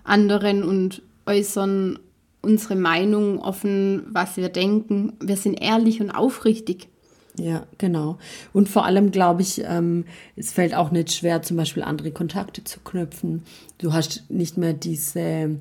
anderen 0.05 0.63
und 0.63 1.03
äußern 1.27 1.99
unsere 2.43 2.77
Meinung 2.77 3.39
offen, 3.41 4.03
was 4.11 4.37
wir 4.37 4.51
denken. 4.51 5.15
Wir 5.21 5.37
sind 5.37 5.55
ehrlich 5.55 6.01
und 6.01 6.11
aufrichtig. 6.11 6.89
Ja, 7.37 7.67
genau. 7.79 8.19
Und 8.53 8.69
vor 8.69 8.85
allem 8.85 9.11
glaube 9.11 9.43
ich, 9.43 9.63
ähm, 9.65 10.05
es 10.37 10.53
fällt 10.53 10.75
auch 10.75 10.93
nicht 10.93 11.13
schwer, 11.13 11.43
zum 11.43 11.57
Beispiel 11.57 11.83
andere 11.83 12.13
Kontakte 12.13 12.63
zu 12.63 12.79
knüpfen. 12.81 13.43
Du 13.79 13.93
hast 13.93 14.25
nicht 14.29 14.57
mehr 14.57 14.73
diese, 14.73 15.59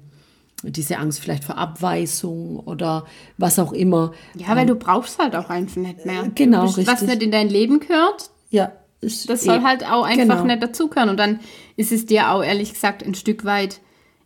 diese 0.63 0.97
Angst 0.97 1.19
vielleicht 1.19 1.43
vor 1.43 1.57
Abweisung 1.57 2.59
oder 2.59 3.05
was 3.37 3.59
auch 3.59 3.73
immer. 3.73 4.13
Ja, 4.35 4.55
weil 4.55 4.65
du 4.65 4.75
brauchst 4.75 5.19
halt 5.19 5.35
auch 5.35 5.49
einfach 5.49 5.77
nicht 5.77 6.05
mehr. 6.05 6.31
Genau, 6.33 6.63
bist, 6.63 6.77
richtig. 6.77 6.93
Was 6.93 7.01
nicht 7.01 7.21
in 7.21 7.31
dein 7.31 7.49
Leben 7.49 7.79
gehört. 7.79 8.29
Ja. 8.49 8.71
Das 9.01 9.23
soll 9.23 9.57
eh, 9.57 9.61
halt 9.61 9.85
auch 9.85 10.05
einfach 10.05 10.37
genau. 10.37 10.45
nicht 10.45 10.63
dazugehören. 10.63 11.09
Und 11.09 11.17
dann 11.17 11.39
ist 11.75 11.91
es 11.91 12.05
dir 12.05 12.31
auch 12.31 12.43
ehrlich 12.43 12.73
gesagt 12.73 13.03
ein 13.05 13.15
Stück 13.15 13.43
weit 13.43 13.81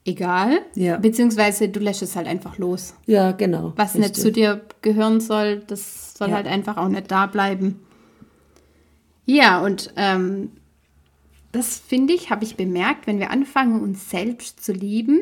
egal. 0.05 0.59
Ja. 0.75 0.97
Beziehungsweise 0.97 1.69
du 1.69 1.79
lässt 1.79 2.01
es 2.01 2.15
halt 2.15 2.27
einfach 2.27 2.57
los. 2.57 2.95
Ja, 3.05 3.31
genau. 3.31 3.73
Was 3.75 3.95
richtig. 3.95 4.01
nicht 4.01 4.15
zu 4.15 4.31
dir 4.31 4.61
gehören 4.81 5.19
soll, 5.19 5.63
das 5.67 6.13
soll 6.13 6.29
ja. 6.29 6.35
halt 6.35 6.47
einfach 6.47 6.77
auch 6.77 6.87
nicht 6.87 7.11
da 7.11 7.25
bleiben. 7.25 7.79
Ja, 9.25 9.59
und 9.59 9.93
ähm, 9.97 10.51
das 11.51 11.77
finde 11.77 12.13
ich, 12.13 12.29
habe 12.29 12.45
ich 12.45 12.55
bemerkt, 12.55 13.07
wenn 13.07 13.19
wir 13.19 13.31
anfangen, 13.31 13.81
uns 13.81 14.09
selbst 14.09 14.63
zu 14.63 14.71
lieben, 14.71 15.21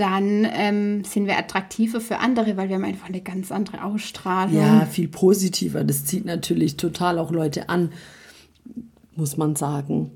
dann 0.00 0.48
ähm, 0.50 1.04
sind 1.04 1.26
wir 1.26 1.38
attraktiver 1.38 2.00
für 2.00 2.18
andere, 2.18 2.56
weil 2.56 2.68
wir 2.68 2.76
haben 2.76 2.84
einfach 2.84 3.08
eine 3.08 3.20
ganz 3.20 3.52
andere 3.52 3.84
Ausstrahlung. 3.84 4.56
Ja, 4.56 4.86
viel 4.86 5.08
positiver. 5.08 5.84
Das 5.84 6.06
zieht 6.06 6.24
natürlich 6.24 6.78
total 6.78 7.18
auch 7.18 7.30
Leute 7.30 7.68
an, 7.68 7.92
muss 9.14 9.36
man 9.36 9.56
sagen. 9.56 10.10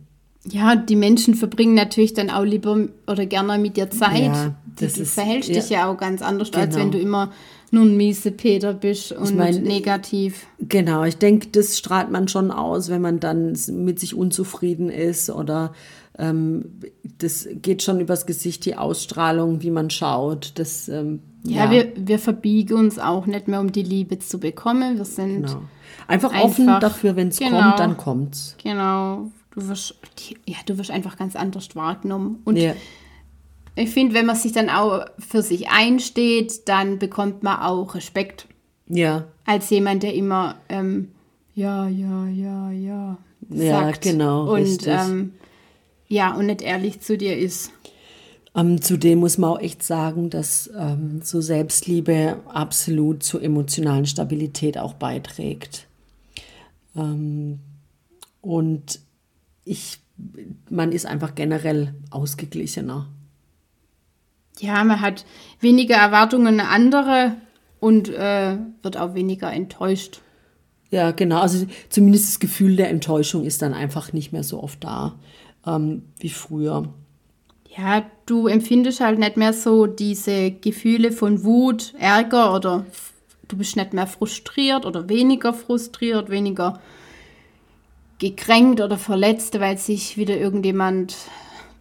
Ja, 0.46 0.76
die 0.76 0.96
Menschen 0.96 1.34
verbringen 1.34 1.74
natürlich 1.74 2.14
dann 2.14 2.30
auch 2.30 2.44
lieber 2.44 2.88
oder 3.06 3.26
gerne 3.26 3.58
mit 3.58 3.76
dir 3.76 3.90
Zeit. 3.90 4.22
Ja, 4.22 4.54
das 4.78 4.94
du 4.94 5.02
ist, 5.02 5.14
verhältst 5.14 5.50
ja, 5.50 5.54
dich 5.56 5.70
ja 5.70 5.90
auch 5.90 5.96
ganz 5.96 6.22
anders, 6.22 6.50
genau. 6.50 6.64
als 6.64 6.76
wenn 6.76 6.90
du 6.90 6.98
immer 6.98 7.32
nur 7.70 7.84
ein 7.84 7.96
miese 7.96 8.30
Peter 8.30 8.72
bist 8.72 9.12
und 9.12 9.30
ich 9.30 9.34
mein, 9.34 9.62
negativ. 9.62 10.46
Genau, 10.60 11.04
ich 11.04 11.16
denke, 11.16 11.48
das 11.48 11.78
strahlt 11.78 12.10
man 12.10 12.28
schon 12.28 12.50
aus, 12.50 12.88
wenn 12.88 13.02
man 13.02 13.20
dann 13.20 13.56
mit 13.70 13.98
sich 13.98 14.14
unzufrieden 14.14 14.88
ist 14.88 15.30
oder 15.30 15.72
ähm, 16.18 16.80
das 17.18 17.48
geht 17.54 17.82
schon 17.82 18.00
übers 18.00 18.26
Gesicht, 18.26 18.64
die 18.64 18.76
Ausstrahlung, 18.76 19.62
wie 19.62 19.70
man 19.70 19.90
schaut. 19.90 20.52
Das, 20.56 20.88
ähm, 20.88 21.20
ja, 21.44 21.64
ja, 21.64 21.70
Wir, 21.70 21.92
wir 21.96 22.18
verbiegen 22.18 22.74
uns 22.74 22.98
auch 22.98 23.26
nicht 23.26 23.48
mehr, 23.48 23.60
um 23.60 23.72
die 23.72 23.82
Liebe 23.82 24.18
zu 24.18 24.38
bekommen. 24.38 24.96
Wir 24.96 25.04
sind 25.04 25.46
genau. 25.46 25.62
einfach, 26.06 26.32
einfach 26.32 26.44
offen 26.44 26.66
dafür, 26.66 27.16
wenn 27.16 27.28
es 27.28 27.38
genau, 27.38 27.60
kommt, 27.60 27.78
dann 27.80 27.96
kommt's. 27.96 28.56
Genau. 28.62 29.30
Du 29.50 29.68
wirst, 29.68 29.96
ja, 30.46 30.56
du 30.66 30.78
wirst 30.78 30.90
einfach 30.90 31.16
ganz 31.16 31.36
anders 31.36 31.74
wahrgenommen. 31.76 32.40
Und 32.44 32.56
ja. 32.56 32.74
ich 33.76 33.90
finde, 33.90 34.14
wenn 34.14 34.26
man 34.26 34.36
sich 34.36 34.52
dann 34.52 34.70
auch 34.70 35.04
für 35.18 35.42
sich 35.42 35.68
einsteht, 35.68 36.68
dann 36.68 36.98
bekommt 36.98 37.42
man 37.42 37.60
auch 37.60 37.94
Respekt. 37.94 38.46
Ja. 38.88 39.24
Als 39.44 39.70
jemand, 39.70 40.02
der 40.02 40.14
immer 40.14 40.56
ähm, 40.68 41.12
ja, 41.54 41.88
ja, 41.88 42.26
ja, 42.26 42.70
ja 42.70 43.18
sagt. 43.50 44.04
Ja, 44.06 44.12
genau. 44.12 44.54
Und 44.54 44.86
ähm, 44.86 45.34
ja, 46.14 46.32
und 46.34 46.46
nicht 46.46 46.62
ehrlich 46.62 47.00
zu 47.00 47.18
dir 47.18 47.36
ist. 47.36 47.72
Ähm, 48.54 48.80
zudem 48.80 49.18
muss 49.18 49.36
man 49.36 49.50
auch 49.50 49.60
echt 49.60 49.82
sagen, 49.82 50.30
dass 50.30 50.70
ähm, 50.78 51.20
so 51.22 51.40
Selbstliebe 51.40 52.40
absolut 52.46 53.24
zur 53.24 53.42
emotionalen 53.42 54.06
Stabilität 54.06 54.78
auch 54.78 54.94
beiträgt. 54.94 55.88
Ähm, 56.96 57.58
und 58.40 59.00
ich, 59.64 59.98
man 60.70 60.92
ist 60.92 61.04
einfach 61.04 61.34
generell 61.34 61.94
ausgeglichener. 62.10 63.08
Ja, 64.60 64.84
man 64.84 65.00
hat 65.00 65.24
weniger 65.58 65.96
Erwartungen 65.96 66.60
an 66.60 66.66
andere 66.66 67.34
und 67.80 68.08
äh, 68.08 68.56
wird 68.82 68.96
auch 68.96 69.14
weniger 69.14 69.52
enttäuscht. 69.52 70.20
Ja, 70.90 71.10
genau. 71.10 71.40
Also 71.40 71.66
zumindest 71.88 72.28
das 72.28 72.38
Gefühl 72.38 72.76
der 72.76 72.90
Enttäuschung 72.90 73.44
ist 73.44 73.62
dann 73.62 73.74
einfach 73.74 74.12
nicht 74.12 74.32
mehr 74.32 74.44
so 74.44 74.62
oft 74.62 74.84
da 74.84 75.18
ähm, 75.66 76.02
wie 76.18 76.30
früher. 76.30 76.88
Ja, 77.76 78.04
du 78.26 78.46
empfindest 78.46 79.00
halt 79.00 79.18
nicht 79.18 79.36
mehr 79.36 79.52
so 79.52 79.86
diese 79.86 80.52
Gefühle 80.52 81.10
von 81.10 81.42
Wut, 81.44 81.94
Ärger 81.98 82.54
oder 82.54 82.86
du 83.48 83.56
bist 83.56 83.76
nicht 83.76 83.92
mehr 83.92 84.06
frustriert 84.06 84.86
oder 84.86 85.08
weniger 85.08 85.52
frustriert, 85.52 86.30
weniger 86.30 86.80
gekränkt 88.18 88.80
oder 88.80 88.96
verletzt, 88.96 89.58
weil 89.58 89.76
sich 89.76 90.16
wieder 90.16 90.36
irgendjemand 90.38 91.16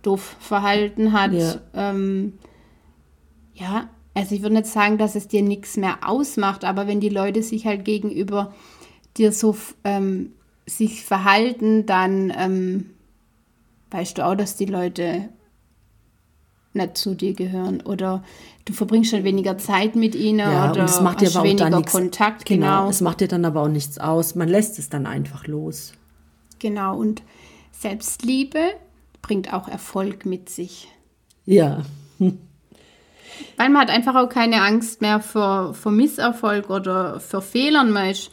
doof 0.01 0.35
verhalten 0.39 1.13
hat. 1.13 1.33
Ja, 1.33 1.55
ähm, 1.73 2.33
ja 3.53 3.89
also 4.13 4.35
ich 4.35 4.41
würde 4.41 4.55
nicht 4.55 4.67
sagen, 4.67 4.97
dass 4.97 5.15
es 5.15 5.27
dir 5.27 5.41
nichts 5.41 5.77
mehr 5.77 6.07
ausmacht, 6.07 6.65
aber 6.65 6.87
wenn 6.87 6.99
die 6.99 7.09
Leute 7.09 7.41
sich 7.41 7.65
halt 7.65 7.85
gegenüber 7.85 8.53
dir 9.17 9.31
so 9.31 9.55
ähm, 9.83 10.33
sich 10.65 11.03
verhalten, 11.03 11.85
dann 11.85 12.33
ähm, 12.37 12.89
weißt 13.93 14.17
du 14.17 14.25
auch, 14.25 14.35
dass 14.35 14.55
die 14.55 14.65
Leute 14.65 15.29
nicht 16.73 16.97
zu 16.97 17.13
dir 17.13 17.33
gehören 17.33 17.81
oder 17.81 18.23
du 18.65 18.73
verbringst 18.73 19.11
schon 19.11 19.23
weniger 19.23 19.57
Zeit 19.59 19.95
mit 19.95 20.15
ihnen 20.15 20.39
ja, 20.39 20.71
oder 20.71 20.85
es 20.85 20.99
macht 20.99 21.21
dir 21.21 21.29
aber 21.29 21.43
weniger 21.43 21.67
auch 21.67 21.77
nichts, 21.77 21.91
Kontakt. 21.91 22.45
Genau, 22.45 22.65
genau, 22.65 22.89
es 22.89 23.01
macht 23.01 23.21
dir 23.21 23.27
dann 23.27 23.45
aber 23.45 23.61
auch 23.61 23.67
nichts 23.67 23.99
aus. 23.99 24.33
Man 24.33 24.49
lässt 24.49 24.79
es 24.79 24.89
dann 24.89 25.05
einfach 25.05 25.45
los. 25.45 25.93
Genau, 26.59 26.97
und 26.97 27.21
Selbstliebe 27.71 28.71
bringt 29.21 29.53
auch 29.53 29.67
Erfolg 29.67 30.25
mit 30.25 30.49
sich. 30.49 30.87
Ja. 31.45 31.83
Weil 32.19 33.69
man 33.69 33.81
hat 33.81 33.89
einfach 33.89 34.15
auch 34.15 34.29
keine 34.29 34.61
Angst 34.61 35.01
mehr 35.01 35.19
vor, 35.19 35.73
vor 35.75 35.91
Misserfolg 35.91 36.69
oder 36.69 37.19
für 37.19 37.41
Fehlern. 37.41 37.91
Man 37.91 38.09
ist 38.09 38.31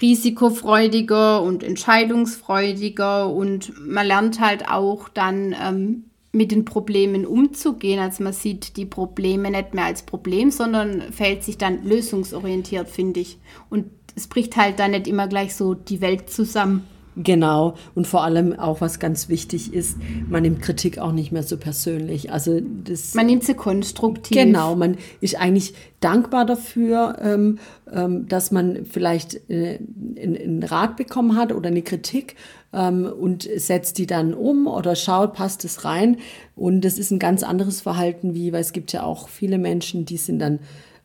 risikofreudiger 0.00 1.42
und 1.42 1.62
entscheidungsfreudiger 1.62 3.28
und 3.28 3.72
man 3.84 4.06
lernt 4.06 4.40
halt 4.40 4.68
auch 4.68 5.08
dann 5.08 5.54
ähm, 5.60 6.04
mit 6.32 6.52
den 6.52 6.64
Problemen 6.64 7.26
umzugehen. 7.26 7.98
Also 7.98 8.22
man 8.22 8.32
sieht 8.32 8.76
die 8.76 8.86
Probleme 8.86 9.50
nicht 9.50 9.74
mehr 9.74 9.84
als 9.84 10.02
Problem, 10.02 10.50
sondern 10.50 11.12
fällt 11.12 11.42
sich 11.42 11.58
dann 11.58 11.84
lösungsorientiert, 11.84 12.88
finde 12.88 13.20
ich. 13.20 13.38
Und 13.70 13.86
es 14.14 14.26
bricht 14.26 14.56
halt 14.56 14.78
dann 14.78 14.92
nicht 14.92 15.06
immer 15.06 15.26
gleich 15.26 15.54
so 15.54 15.74
die 15.74 16.00
Welt 16.00 16.30
zusammen. 16.30 16.84
Genau. 17.20 17.74
Und 17.96 18.06
vor 18.06 18.22
allem 18.22 18.58
auch, 18.58 18.80
was 18.80 19.00
ganz 19.00 19.28
wichtig 19.28 19.74
ist, 19.74 19.98
man 20.28 20.42
nimmt 20.42 20.62
Kritik 20.62 20.98
auch 20.98 21.10
nicht 21.10 21.32
mehr 21.32 21.42
so 21.42 21.56
persönlich. 21.56 22.32
Also 22.32 22.60
das, 22.60 23.14
man 23.14 23.26
nimmt 23.26 23.42
sie 23.42 23.54
konstruktiv. 23.54 24.36
Genau, 24.36 24.76
man 24.76 24.96
ist 25.20 25.38
eigentlich 25.38 25.74
dankbar 25.98 26.46
dafür, 26.46 27.18
ähm, 27.20 27.58
ähm, 27.92 28.28
dass 28.28 28.52
man 28.52 28.84
vielleicht 28.84 29.50
äh, 29.50 29.80
einen 30.22 30.62
Rat 30.62 30.96
bekommen 30.96 31.36
hat 31.36 31.52
oder 31.52 31.70
eine 31.70 31.82
Kritik 31.82 32.36
ähm, 32.72 33.04
und 33.04 33.48
setzt 33.56 33.98
die 33.98 34.06
dann 34.06 34.32
um 34.32 34.68
oder 34.68 34.94
schaut, 34.94 35.34
passt 35.34 35.64
es 35.64 35.84
rein. 35.84 36.18
Und 36.54 36.82
das 36.82 36.98
ist 36.98 37.10
ein 37.10 37.18
ganz 37.18 37.42
anderes 37.42 37.80
Verhalten, 37.80 38.34
wie, 38.34 38.52
weil 38.52 38.60
es 38.60 38.72
gibt 38.72 38.92
ja 38.92 39.02
auch 39.02 39.28
viele 39.28 39.58
Menschen, 39.58 40.04
die 40.04 40.18
sind 40.18 40.38
dann 40.38 40.60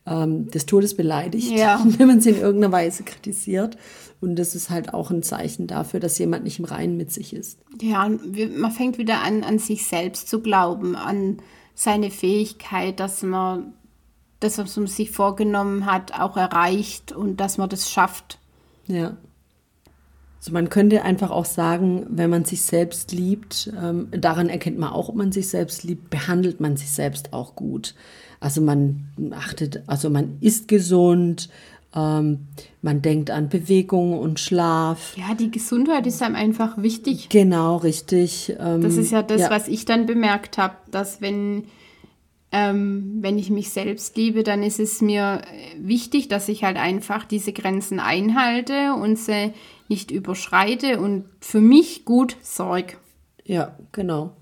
ähm, 0.06 0.50
des 0.50 0.66
Todes 0.66 0.96
beleidigt, 0.96 1.52
ja. 1.52 1.82
wenn 1.98 2.08
man 2.08 2.22
sie 2.22 2.32
in 2.32 2.42
irgendeiner 2.42 2.72
Weise 2.72 3.04
kritisiert. 3.04 3.78
Und 4.22 4.38
das 4.38 4.56
ist 4.56 4.70
halt 4.70 4.94
auch 4.94 5.12
ein 5.12 5.22
Zeichen 5.22 5.68
dafür, 5.68 6.00
dass 6.00 6.18
jemand 6.18 6.46
nicht 6.46 6.60
im 6.60 6.66
Reinen 6.66 6.96
mit 6.96 7.12
sich 7.12 7.34
ist. 7.34 7.60
Ja, 7.82 8.08
man 8.08 8.72
fängt 8.72 8.98
wieder 8.98 9.22
an, 9.22 9.44
an 9.44 9.60
sich 9.60 9.86
selbst 9.86 10.30
zu 10.30 10.42
glauben, 10.42 10.96
an 10.96 11.38
seine 11.76 12.10
Fähigkeit, 12.10 13.00
dass 13.00 13.22
man 13.24 13.74
das, 14.40 14.58
was 14.58 14.78
man 14.78 14.88
sich 14.88 15.12
vorgenommen 15.12 15.86
hat, 15.86 16.20
auch 16.20 16.38
erreicht 16.38 17.12
und 17.12 17.38
dass 17.38 17.58
man 17.58 17.70
das 17.70 17.90
schafft. 17.90 18.40
Ja. 18.88 19.18
Also 20.40 20.52
man 20.52 20.70
könnte 20.70 21.04
einfach 21.04 21.32
auch 21.32 21.46
sagen, 21.46 22.06
wenn 22.10 22.30
man 22.30 22.44
sich 22.44 22.64
selbst 22.64 23.14
liebt, 23.14 23.72
ähm, 23.82 24.10
daran 24.12 24.50
erkennt 24.50 24.78
man 24.78 24.90
auch, 24.90 25.08
ob 25.08 25.16
man 25.16 25.32
sich 25.32 25.48
selbst 25.48 25.84
liebt, 25.84 26.10
behandelt 26.10 26.60
man 26.60 26.76
sich 26.76 26.92
selbst 26.92 27.32
auch 27.32 27.56
gut. 27.56 27.96
Also 28.44 28.60
man 28.60 29.06
achtet, 29.32 29.84
also 29.88 30.10
man 30.10 30.36
isst 30.42 30.68
gesund, 30.68 31.48
ähm, 31.96 32.40
man 32.82 33.02
denkt 33.02 33.32
an 33.32 33.48
Bewegung 33.48 34.20
und 34.20 34.38
Schlaf. 34.38 35.16
Ja, 35.16 35.34
die 35.34 35.50
Gesundheit 35.50 36.06
ist 36.08 36.22
einem 36.22 36.36
einfach 36.36 36.78
wichtig. 36.78 37.30
Genau, 37.30 37.78
richtig. 37.78 38.54
Ähm, 38.60 38.82
das 38.82 38.98
ist 38.98 39.14
ja 39.14 39.24
das, 39.24 39.44
ja. 39.44 39.50
was 39.50 39.70
ich 39.70 39.86
dann 39.86 40.08
bemerkt 40.08 40.58
habe, 40.58 40.76
dass 40.92 41.22
wenn, 41.22 41.68
ähm, 42.52 43.20
wenn 43.22 43.38
ich 43.38 43.50
mich 43.50 43.70
selbst 43.70 44.18
liebe, 44.18 44.44
dann 44.44 44.62
ist 44.62 44.82
es 44.82 45.00
mir 45.00 45.42
wichtig, 45.80 46.28
dass 46.28 46.50
ich 46.50 46.66
halt 46.66 46.76
einfach 46.76 47.24
diese 47.24 47.54
Grenzen 47.54 48.02
einhalte 48.02 48.94
und 48.94 49.18
sie 49.18 49.54
nicht 49.88 50.12
überschreite 50.12 51.00
und 51.00 51.24
für 51.40 51.62
mich 51.62 52.04
gut 52.04 52.36
sorge. 52.42 52.96
Ja, 53.46 53.78
genau. 53.94 54.36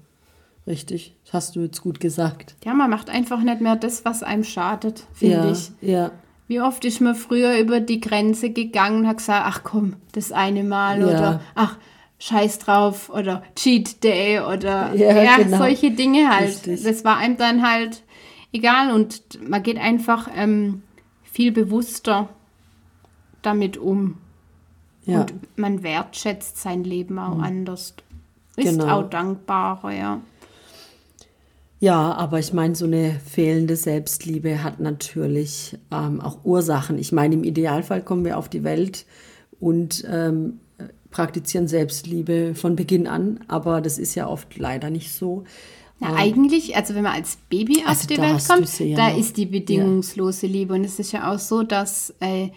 Richtig. 0.72 1.14
Das 1.26 1.34
hast 1.34 1.56
du 1.58 1.60
jetzt 1.60 1.82
gut 1.82 2.00
gesagt. 2.00 2.56
Ja, 2.64 2.74
man 2.74 2.90
macht 2.90 3.10
einfach 3.10 3.42
nicht 3.42 3.60
mehr 3.60 3.76
das, 3.76 4.06
was 4.06 4.24
einem 4.24 4.46
schadet, 4.46 5.04
finde 5.14 5.36
ja, 5.36 5.52
ich. 5.52 5.72
Ja. 5.82 6.12
Wie 6.48 6.62
oft 6.62 6.86
ist 6.86 7.02
man 7.02 7.14
früher 7.14 7.60
über 7.60 7.82
die 7.82 8.00
Grenze 8.00 8.52
gegangen 8.52 9.02
und 9.02 9.08
hat 9.08 9.18
gesagt, 9.18 9.46
ach 9.46 9.64
komm, 9.66 9.98
das 10.14 10.32
eine 10.32 10.64
Mal 10.64 11.02
ja. 11.02 11.08
oder 11.08 11.42
ach, 11.56 11.78
scheiß 12.20 12.60
drauf 12.60 13.10
oder 13.10 13.44
Cheat 13.56 14.02
Day 14.02 14.40
oder 14.40 14.94
ja, 14.96 15.22
ja 15.22 15.38
genau. 15.38 15.58
solche 15.58 15.92
Dinge 15.92 16.30
halt. 16.30 16.48
Richtig. 16.48 16.84
Das 16.84 17.04
war 17.04 17.18
einem 17.18 17.36
dann 17.36 17.70
halt 17.70 18.04
egal 18.54 18.94
und 18.94 19.22
man 19.46 19.62
geht 19.64 19.78
einfach 19.78 20.30
ähm, 20.34 20.84
viel 21.24 21.52
bewusster 21.52 22.30
damit 23.42 23.76
um. 23.76 24.20
Ja. 25.06 25.22
Und 25.22 25.58
man 25.58 25.84
wertschätzt 25.84 26.58
sein 26.58 26.86
Leben 26.86 27.20
auch 27.20 27.36
mhm. 27.36 27.44
anders. 27.44 27.94
Ist 28.56 28.80
genau. 28.80 29.00
auch 29.00 29.10
dankbarer, 29.10 29.92
ja. 29.92 30.22
Ja, 31.82 32.14
aber 32.14 32.38
ich 32.38 32.54
meine, 32.54 32.76
so 32.76 32.86
eine 32.86 33.20
fehlende 33.26 33.76
Selbstliebe 33.76 34.64
hat 34.64 34.80
natürlich 34.80 35.80
ähm, 35.92 36.22
auch 36.22 36.46
Ursachen. 36.46 37.00
Ich 37.00 37.12
meine, 37.12 37.34
im 37.34 37.44
Idealfall 37.44 38.04
kommen 38.04 38.24
wir 38.24 38.38
auf 38.38 38.50
die 38.50 38.64
Welt 38.64 39.08
und 39.60 40.06
ähm, 40.08 40.60
praktizieren 41.10 41.68
Selbstliebe 41.68 42.54
von 42.54 42.76
Beginn 42.76 43.08
an, 43.08 43.40
aber 43.48 43.82
das 43.82 43.98
ist 43.98 44.14
ja 44.14 44.28
oft 44.28 44.60
leider 44.60 44.92
nicht 44.92 45.12
so. 45.12 45.44
Na, 46.00 46.10
ähm, 46.10 46.16
eigentlich, 46.18 46.76
also 46.76 46.94
wenn 46.94 47.02
man 47.02 47.14
als 47.14 47.40
Baby 47.50 47.82
also 47.84 48.02
auf 48.02 48.08
die 48.08 48.18
Welt 48.20 48.48
kommt, 48.48 48.80
ja 48.80 48.96
da 48.96 49.10
noch. 49.10 49.18
ist 49.18 49.38
die 49.38 49.48
bedingungslose 49.48 50.46
ja. 50.46 50.54
Liebe. 50.54 50.76
Und 50.76 50.84
es 50.84 51.00
ist 51.00 51.12
ja 51.14 51.34
auch 51.34 51.40
so, 51.40 51.64
dass 51.64 52.14
äh, 52.20 52.50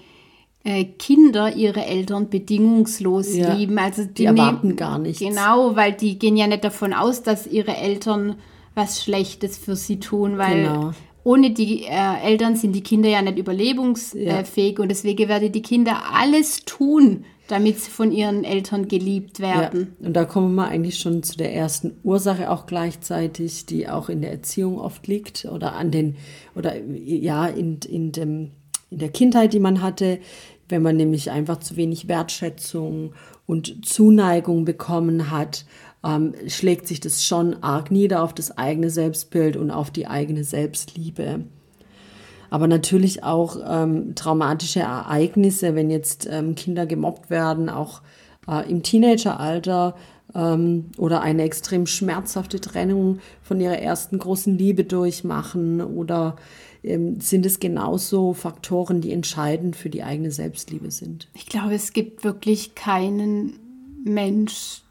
äh, 0.65 0.85
Kinder 0.85 1.57
ihre 1.57 1.87
Eltern 1.87 2.29
bedingungslos 2.29 3.35
ja. 3.35 3.55
lieben. 3.55 3.79
Also 3.79 4.05
die, 4.05 4.13
die 4.13 4.25
erwarten 4.27 4.77
gar 4.77 4.99
nichts. 4.99 5.21
Genau, 5.21 5.77
weil 5.77 5.95
die 5.95 6.19
gehen 6.19 6.37
ja 6.37 6.47
nicht 6.47 6.65
davon 6.65 6.93
aus, 6.93 7.23
dass 7.23 7.47
ihre 7.47 7.75
Eltern 7.75 8.37
was 8.75 9.03
Schlechtes 9.03 9.59
für 9.59 9.77
sie 9.77 10.01
tun, 10.01 10.39
weil 10.39 10.65
genau. 10.65 10.93
ohne 11.23 11.53
die 11.53 11.85
äh, 11.85 12.23
Eltern 12.25 12.57
sind 12.57 12.73
die 12.73 12.83
Kinder 12.83 13.09
ja 13.09 13.23
nicht 13.23 13.39
überlebensfähig 13.39 14.79
ja. 14.79 14.83
und 14.83 14.89
deswegen 14.89 15.29
werden 15.29 15.53
die 15.53 15.63
Kinder 15.63 16.03
alles 16.13 16.65
tun, 16.65 17.25
damit 17.49 17.81
sie 17.81 17.91
von 17.91 18.11
ihren 18.11 18.45
Eltern 18.45 18.89
geliebt 18.89 19.41
werden. 19.41 19.95
Ja. 20.01 20.07
Und 20.07 20.15
da 20.15 20.25
kommen 20.25 20.55
wir 20.55 20.67
eigentlich 20.67 20.99
schon 20.99 21.23
zu 21.23 21.37
der 21.37 21.55
ersten 21.55 21.93
Ursache 22.03 22.51
auch 22.51 22.67
gleichzeitig, 22.67 23.67
die 23.67 23.89
auch 23.89 24.09
in 24.09 24.23
der 24.23 24.33
Erziehung 24.33 24.79
oft 24.79 25.07
liegt 25.07 25.45
oder 25.45 25.75
an 25.75 25.91
den 25.91 26.17
oder 26.55 26.75
ja 26.83 27.47
in, 27.47 27.81
in 27.89 28.13
dem 28.13 28.51
in 28.91 28.99
der 28.99 29.09
Kindheit, 29.09 29.53
die 29.53 29.61
man 29.61 29.83
hatte, 29.83 30.21
wenn 30.69 30.83
man 30.83 30.97
nämlich 30.97 31.31
einfach 31.31 31.59
zu 31.59 31.77
wenig 31.77 32.09
Wertschätzung 32.09 33.13
und 33.45 33.85
Zuneigung 33.85 34.65
bekommen 34.65 35.31
hat 35.31 35.67
ähm, 36.05 36.35
schlägt 36.49 36.87
sich 36.87 37.01
das 37.01 37.25
schon 37.25 37.63
arg 37.63 37.91
nieder 37.91 38.23
auf 38.23 38.35
das 38.35 38.57
eigene 38.57 38.91
Selbstbild 38.91 39.57
und 39.57 39.71
auf 39.71 39.91
die 39.91 40.07
eigene 40.07 40.45
Selbstliebe. 40.45 41.45
Aber 42.51 42.69
natürlich 42.69 43.25
auch 43.25 43.57
ähm, 43.67 44.15
traumatische 44.15 44.81
Ereignisse, 44.81 45.75
wenn 45.75 45.91
jetzt 45.91 46.29
ähm, 46.31 46.55
Kinder 46.55 46.87
gemobbt 46.87 47.31
werden, 47.31 47.69
auch 47.69 48.03
äh, 48.47 48.71
im 48.71 48.83
Teenageralter 48.83 49.97
ähm, 50.35 50.91
oder 50.99 51.23
eine 51.23 51.43
extrem 51.43 51.87
schmerzhafte 51.87 52.61
Trennung 52.61 53.19
von 53.43 53.61
ihrer 53.61 53.79
ersten 53.79 54.19
großen 54.19 54.57
Liebe 54.57 54.85
durchmachen 54.85 55.81
oder 55.81 56.37
ähm, 56.85 57.19
sind 57.21 57.47
es 57.47 57.61
genauso 57.61 58.35
Faktoren, 58.35 59.01
die 59.01 59.13
entscheidend 59.13 59.75
für 59.75 59.91
die 59.91 60.03
eigene 60.03 60.31
Selbstliebe 60.31 60.91
sind? 60.91 61.29
Ich 61.35 61.47
glaube, 61.47 61.75
es 61.75 61.93
gibt 61.93 62.25
wirklich 62.25 62.75
keinen 62.75 63.59
Mensch, 64.05 64.84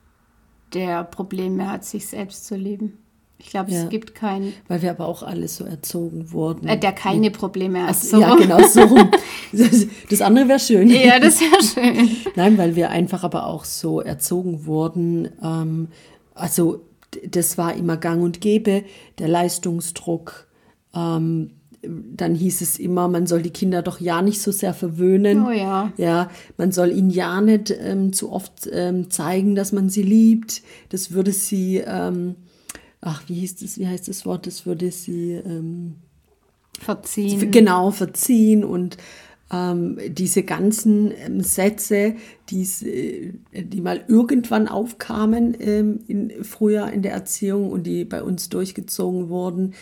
der 0.74 1.04
Probleme 1.04 1.70
hat, 1.70 1.86
sich 1.86 2.08
selbst 2.08 2.46
zu 2.46 2.56
lieben. 2.56 3.00
Ich 3.38 3.50
glaube, 3.50 3.72
ja, 3.72 3.84
es 3.84 3.90
gibt 3.90 4.16
keinen. 4.16 4.54
Weil 4.68 4.82
wir 4.82 4.92
aber 4.92 5.06
auch 5.06 5.22
alle 5.22 5.48
so 5.48 5.66
erzogen 5.66 6.32
wurden. 6.32 6.68
Äh, 6.68 6.80
der 6.80 6.94
keine 6.94 7.30
Probleme 7.30 7.86
hat. 7.86 7.96
So. 7.98 8.20
Ja, 8.20 8.36
genau 8.36 8.62
so. 8.66 8.82
Das 10.10 10.22
andere 10.22 10.48
wäre 10.48 10.60
schön. 10.60 10.90
Ja, 10.90 11.20
das 11.20 11.42
wäre 11.42 11.62
schön. 11.62 12.10
Nein, 12.36 12.58
weil 12.58 12.76
wir 12.76 12.90
einfach 12.90 13.24
aber 13.24 13.48
auch 13.48 13.66
so 13.66 14.02
erzogen 14.02 14.66
wurden. 14.66 15.30
Ähm, 15.44 15.90
also, 16.34 16.86
das 17.28 17.58
war 17.58 17.74
immer 17.76 17.98
gang 17.98 18.24
und 18.24 18.42
gäbe, 18.42 18.84
der 19.20 19.28
Leistungsdruck. 19.28 20.48
Ähm, 20.96 21.52
dann 21.86 22.36
hieß 22.36 22.62
es 22.62 22.80
immer, 22.80 23.08
man 23.08 23.28
soll 23.28 23.42
die 23.42 23.50
Kinder 23.50 23.82
doch 23.82 24.00
ja 24.00 24.22
nicht 24.22 24.42
so 24.42 24.52
sehr 24.52 24.74
verwöhnen. 24.74 25.46
Oh 25.46 25.52
ja. 25.52 25.92
Ja, 25.98 26.30
man 26.58 26.72
soll 26.72 26.92
ihnen 26.92 27.10
ja 27.10 27.42
nicht 27.42 27.76
ähm, 27.78 28.14
zu 28.14 28.32
oft 28.32 28.70
ähm, 28.72 29.10
zeigen, 29.10 29.56
dass 29.56 29.72
man 29.72 29.90
sie 29.90 30.04
liebt. 30.04 30.62
Das 30.90 31.12
würde 31.12 31.34
sie, 31.34 31.84
ähm, 31.86 32.36
ach, 33.02 33.24
wie 33.28 33.36
hieß 33.36 33.58
das, 33.58 33.78
wie 33.78 33.88
heißt 33.88 34.08
das 34.08 34.26
Wort? 34.26 34.48
Das 34.48 34.66
würde 34.66 34.92
sie 34.92 35.34
ähm, 35.34 35.96
verziehen. 36.80 37.52
Genau, 37.52 37.92
verziehen 37.92 38.64
und 38.64 38.98
ähm, 39.52 39.98
diese 40.08 40.44
ganzen 40.44 41.12
ähm, 41.12 41.42
Sätze, 41.42 42.16
die, 42.50 43.34
die 43.54 43.82
mal 43.82 44.04
irgendwann 44.08 44.68
aufkamen 44.68 45.54
in, 45.54 46.32
früher 46.44 46.92
in 46.92 47.02
der 47.02 47.14
Erziehung 47.14 47.72
und 47.72 47.84
die 47.84 48.06
bei 48.06 48.24
uns 48.24 48.50
durchgezogen 48.50 49.30
wurden, 49.30 49.74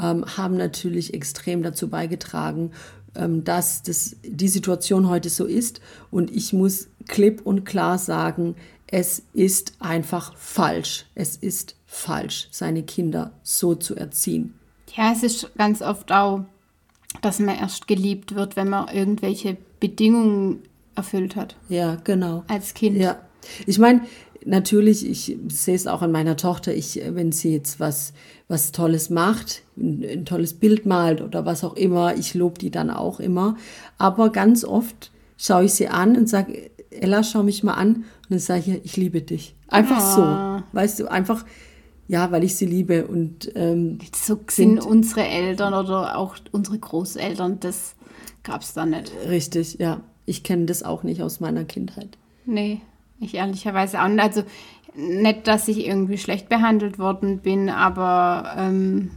ähm, 0.00 0.24
haben 0.36 0.56
natürlich 0.56 1.14
extrem 1.14 1.62
dazu 1.62 1.88
beigetragen, 1.88 2.72
ähm, 3.14 3.44
dass 3.44 3.82
das, 3.82 4.16
die 4.22 4.48
Situation 4.48 5.08
heute 5.08 5.30
so 5.30 5.44
ist. 5.44 5.80
Und 6.10 6.30
ich 6.30 6.52
muss 6.52 6.88
klipp 7.06 7.44
und 7.44 7.64
klar 7.64 7.98
sagen, 7.98 8.54
es 8.86 9.22
ist 9.34 9.74
einfach 9.80 10.36
falsch. 10.36 11.06
Es 11.14 11.36
ist 11.36 11.76
falsch, 11.86 12.48
seine 12.50 12.82
Kinder 12.82 13.32
so 13.42 13.74
zu 13.74 13.96
erziehen. 13.96 14.54
Ja, 14.96 15.12
es 15.12 15.22
ist 15.22 15.54
ganz 15.56 15.82
oft 15.82 16.10
auch, 16.12 16.44
dass 17.22 17.38
man 17.38 17.56
erst 17.56 17.86
geliebt 17.86 18.34
wird, 18.34 18.56
wenn 18.56 18.68
man 18.68 18.88
irgendwelche 18.88 19.56
Bedingungen 19.80 20.62
erfüllt 20.94 21.36
hat. 21.36 21.56
Ja, 21.68 21.96
genau. 21.96 22.44
Als 22.48 22.74
Kind. 22.74 22.96
Ja. 22.96 23.18
Ich 23.66 23.78
meine, 23.78 24.02
natürlich, 24.44 25.06
ich 25.06 25.36
sehe 25.48 25.74
es 25.74 25.86
auch 25.86 26.02
an 26.02 26.12
meiner 26.12 26.36
Tochter, 26.36 26.74
ich, 26.74 27.00
wenn 27.02 27.32
sie 27.32 27.52
jetzt 27.52 27.80
was, 27.80 28.12
was 28.48 28.72
Tolles 28.72 29.10
macht, 29.10 29.62
ein, 29.78 30.04
ein 30.04 30.24
tolles 30.24 30.54
Bild 30.54 30.86
malt 30.86 31.20
oder 31.20 31.46
was 31.46 31.64
auch 31.64 31.74
immer, 31.74 32.14
ich 32.16 32.34
lobe 32.34 32.58
die 32.58 32.70
dann 32.70 32.90
auch 32.90 33.20
immer. 33.20 33.56
Aber 33.98 34.30
ganz 34.30 34.64
oft 34.64 35.10
schaue 35.36 35.64
ich 35.64 35.74
sie 35.74 35.88
an 35.88 36.16
und 36.16 36.28
sage, 36.28 36.70
Ella, 36.90 37.22
schau 37.22 37.42
mich 37.42 37.62
mal 37.62 37.74
an. 37.74 37.96
Und 37.96 38.30
dann 38.30 38.38
sage 38.38 38.62
ich, 38.66 38.84
ich 38.84 38.96
liebe 38.96 39.22
dich. 39.22 39.54
Einfach 39.68 39.98
ah. 39.98 40.64
so. 40.72 40.76
Weißt 40.76 41.00
du, 41.00 41.10
einfach, 41.10 41.44
ja, 42.08 42.30
weil 42.30 42.44
ich 42.44 42.56
sie 42.56 42.66
liebe. 42.66 43.06
Und 43.06 43.50
ähm, 43.54 43.98
so 44.14 44.38
sind 44.48 44.84
unsere 44.84 45.26
Eltern 45.26 45.74
oder 45.74 46.16
auch 46.16 46.36
unsere 46.52 46.78
Großeltern, 46.78 47.60
das 47.60 47.94
gab 48.42 48.62
es 48.62 48.74
da 48.74 48.86
nicht. 48.86 49.12
Richtig, 49.28 49.78
ja. 49.78 50.00
Ich 50.26 50.42
kenne 50.42 50.66
das 50.66 50.82
auch 50.82 51.04
nicht 51.04 51.22
aus 51.22 51.40
meiner 51.40 51.64
Kindheit. 51.64 52.18
Nee. 52.44 52.82
Ich 53.20 53.34
ehrlicherweise 53.34 54.02
auch 54.02 54.08
nicht. 54.08 54.20
Also 54.20 54.42
nicht, 54.94 55.46
dass 55.46 55.68
ich 55.68 55.86
irgendwie 55.86 56.18
schlecht 56.18 56.48
behandelt 56.48 56.98
worden 56.98 57.38
bin, 57.38 57.68
aber. 57.70 58.54
Ähm, 58.56 59.10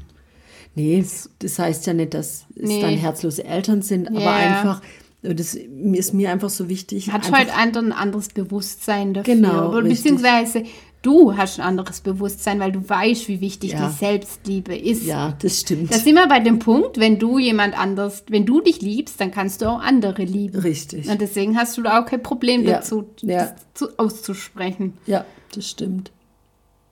nee, 0.75 1.05
das 1.39 1.59
heißt 1.59 1.87
ja 1.87 1.93
nicht, 1.93 2.13
dass 2.13 2.45
nee. 2.55 2.75
es 2.75 2.81
dann 2.81 2.97
herzlose 2.97 3.43
Eltern 3.43 3.81
sind, 3.81 4.07
aber 4.07 4.19
yeah. 4.19 4.35
einfach. 4.35 4.81
Das 5.23 5.53
ist 5.53 6.15
mir 6.15 6.31
einfach 6.31 6.49
so 6.49 6.67
wichtig. 6.67 7.11
Hat 7.11 7.31
halt 7.31 7.55
ein 7.55 7.93
anderes 7.93 8.29
Bewusstsein 8.29 9.13
dafür. 9.13 9.35
Genau. 9.35 9.69
Oder 9.69 9.83
beziehungsweise 9.83 10.63
du 11.01 11.35
hast 11.37 11.59
ein 11.59 11.65
anderes 11.65 12.01
Bewusstsein, 12.01 12.59
weil 12.59 12.71
du 12.71 12.87
weißt, 12.87 13.27
wie 13.27 13.41
wichtig 13.41 13.73
ja. 13.73 13.87
die 13.87 13.93
Selbstliebe 13.93 14.75
ist. 14.75 15.05
Ja, 15.05 15.35
das 15.39 15.59
stimmt. 15.59 15.93
Da 15.93 15.97
sind 15.97 16.15
wir 16.15 16.27
bei 16.27 16.39
dem 16.39 16.59
Punkt, 16.59 16.99
wenn 16.99 17.19
du 17.19 17.39
jemand 17.39 17.77
anders, 17.77 18.23
wenn 18.29 18.45
du 18.45 18.61
dich 18.61 18.81
liebst, 18.81 19.19
dann 19.19 19.31
kannst 19.31 19.61
du 19.61 19.69
auch 19.69 19.79
andere 19.79 20.23
lieben. 20.23 20.59
Richtig. 20.59 21.07
Und 21.07 21.21
deswegen 21.21 21.57
hast 21.57 21.77
du 21.77 21.81
da 21.81 22.01
auch 22.01 22.05
kein 22.05 22.23
Problem 22.23 22.63
ja. 22.63 22.77
dazu, 22.77 23.05
ja. 23.21 23.55
Zu, 23.73 23.97
auszusprechen. 23.97 24.93
Ja, 25.05 25.25
das 25.53 25.69
stimmt. 25.69 26.11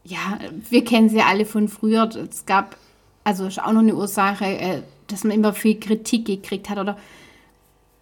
Ja, 0.03 0.39
wir 0.69 0.83
kennen 0.83 1.09
sie 1.09 1.21
alle 1.21 1.45
von 1.45 1.67
früher. 1.67 2.09
Es 2.29 2.45
gab, 2.45 2.77
also 3.23 3.45
ist 3.45 3.61
auch 3.61 3.71
noch 3.71 3.81
eine 3.81 3.95
Ursache, 3.95 4.45
äh, 4.45 4.81
dass 5.07 5.23
man 5.23 5.35
immer 5.35 5.53
viel 5.53 5.79
Kritik 5.79 6.25
gekriegt 6.25 6.69
hat 6.69 6.77
oder 6.77 6.97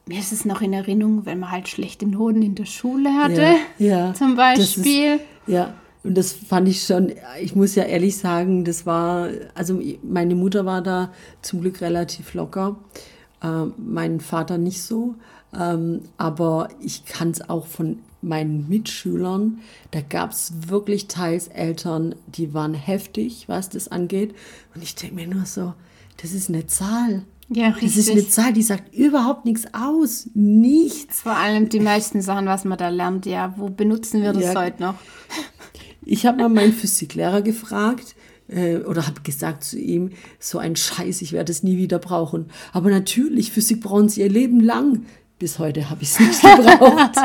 mir 0.05 0.19
ist 0.19 0.31
es 0.31 0.45
noch 0.45 0.61
in 0.61 0.73
Erinnerung, 0.73 1.25
wenn 1.25 1.39
man 1.39 1.51
halt 1.51 1.67
schlechte 1.67 2.07
Noten 2.07 2.41
in 2.41 2.55
der 2.55 2.65
Schule 2.65 3.13
hatte, 3.13 3.55
ja, 3.77 3.87
ja, 3.87 4.13
zum 4.13 4.35
Beispiel. 4.35 5.15
Ist, 5.15 5.21
ja, 5.47 5.73
und 6.03 6.17
das 6.17 6.31
fand 6.31 6.69
ich 6.69 6.83
schon, 6.83 7.11
ich 7.41 7.55
muss 7.55 7.75
ja 7.75 7.83
ehrlich 7.83 8.17
sagen, 8.17 8.63
das 8.63 8.85
war, 8.85 9.27
also 9.53 9.81
meine 10.03 10.35
Mutter 10.35 10.65
war 10.65 10.81
da 10.81 11.11
zum 11.41 11.59
Glück 11.59 11.81
relativ 11.81 12.33
locker, 12.33 12.77
äh, 13.43 13.65
mein 13.77 14.21
Vater 14.21 14.57
nicht 14.57 14.81
so. 14.81 15.15
Ähm, 15.57 16.01
aber 16.17 16.69
ich 16.81 17.05
kann 17.05 17.31
es 17.31 17.49
auch 17.49 17.67
von 17.67 17.99
meinen 18.21 18.67
Mitschülern, 18.67 19.59
da 19.91 20.01
gab 20.01 20.31
es 20.31 20.51
wirklich 20.67 21.07
teils 21.07 21.47
Eltern, 21.47 22.15
die 22.27 22.53
waren 22.53 22.73
heftig, 22.73 23.45
was 23.47 23.69
das 23.69 23.87
angeht. 23.87 24.33
Und 24.73 24.83
ich 24.83 24.95
denke 24.95 25.15
mir 25.15 25.27
nur 25.27 25.45
so, 25.45 25.73
das 26.21 26.33
ist 26.33 26.49
eine 26.49 26.67
Zahl. 26.67 27.23
Ja, 27.49 27.69
richtig. 27.69 27.95
Das 27.95 27.97
ist 27.97 28.11
eine 28.11 28.27
Zahl, 28.27 28.53
die 28.53 28.63
sagt 28.63 28.93
überhaupt 28.93 29.45
nichts 29.45 29.65
aus. 29.73 30.29
Nichts. 30.33 31.21
Vor 31.21 31.37
allem 31.37 31.69
die 31.69 31.79
meisten 31.79 32.21
Sachen, 32.21 32.45
was 32.45 32.65
man 32.65 32.77
da 32.77 32.89
lernt, 32.89 33.25
ja, 33.25 33.53
wo 33.57 33.69
benutzen 33.69 34.21
wir 34.21 34.33
das 34.33 34.53
ja. 34.53 34.55
heute 34.55 34.81
noch? 34.81 34.95
Ich 36.09 36.25
habe 36.25 36.37
mal 36.39 36.49
meinen 36.49 36.73
Physiklehrer 36.73 37.41
gefragt 37.41 38.15
äh, 38.47 38.77
oder 38.77 39.07
habe 39.07 39.21
gesagt 39.21 39.63
zu 39.63 39.77
ihm, 39.77 40.11
so 40.39 40.57
ein 40.57 40.75
Scheiß, 40.75 41.21
ich 41.21 41.31
werde 41.31 41.51
es 41.51 41.63
nie 41.63 41.77
wieder 41.77 41.99
brauchen. 41.99 42.47
Aber 42.73 42.89
natürlich, 42.89 43.51
Physik 43.51 43.81
brauchen 43.81 44.09
sie 44.09 44.21
ihr 44.21 44.29
Leben 44.29 44.59
lang. 44.59 45.05
Bis 45.39 45.59
heute 45.59 45.89
habe 45.89 46.03
ich 46.03 46.09
es 46.09 46.19
nicht 46.19 46.41
gebraucht. 46.41 47.15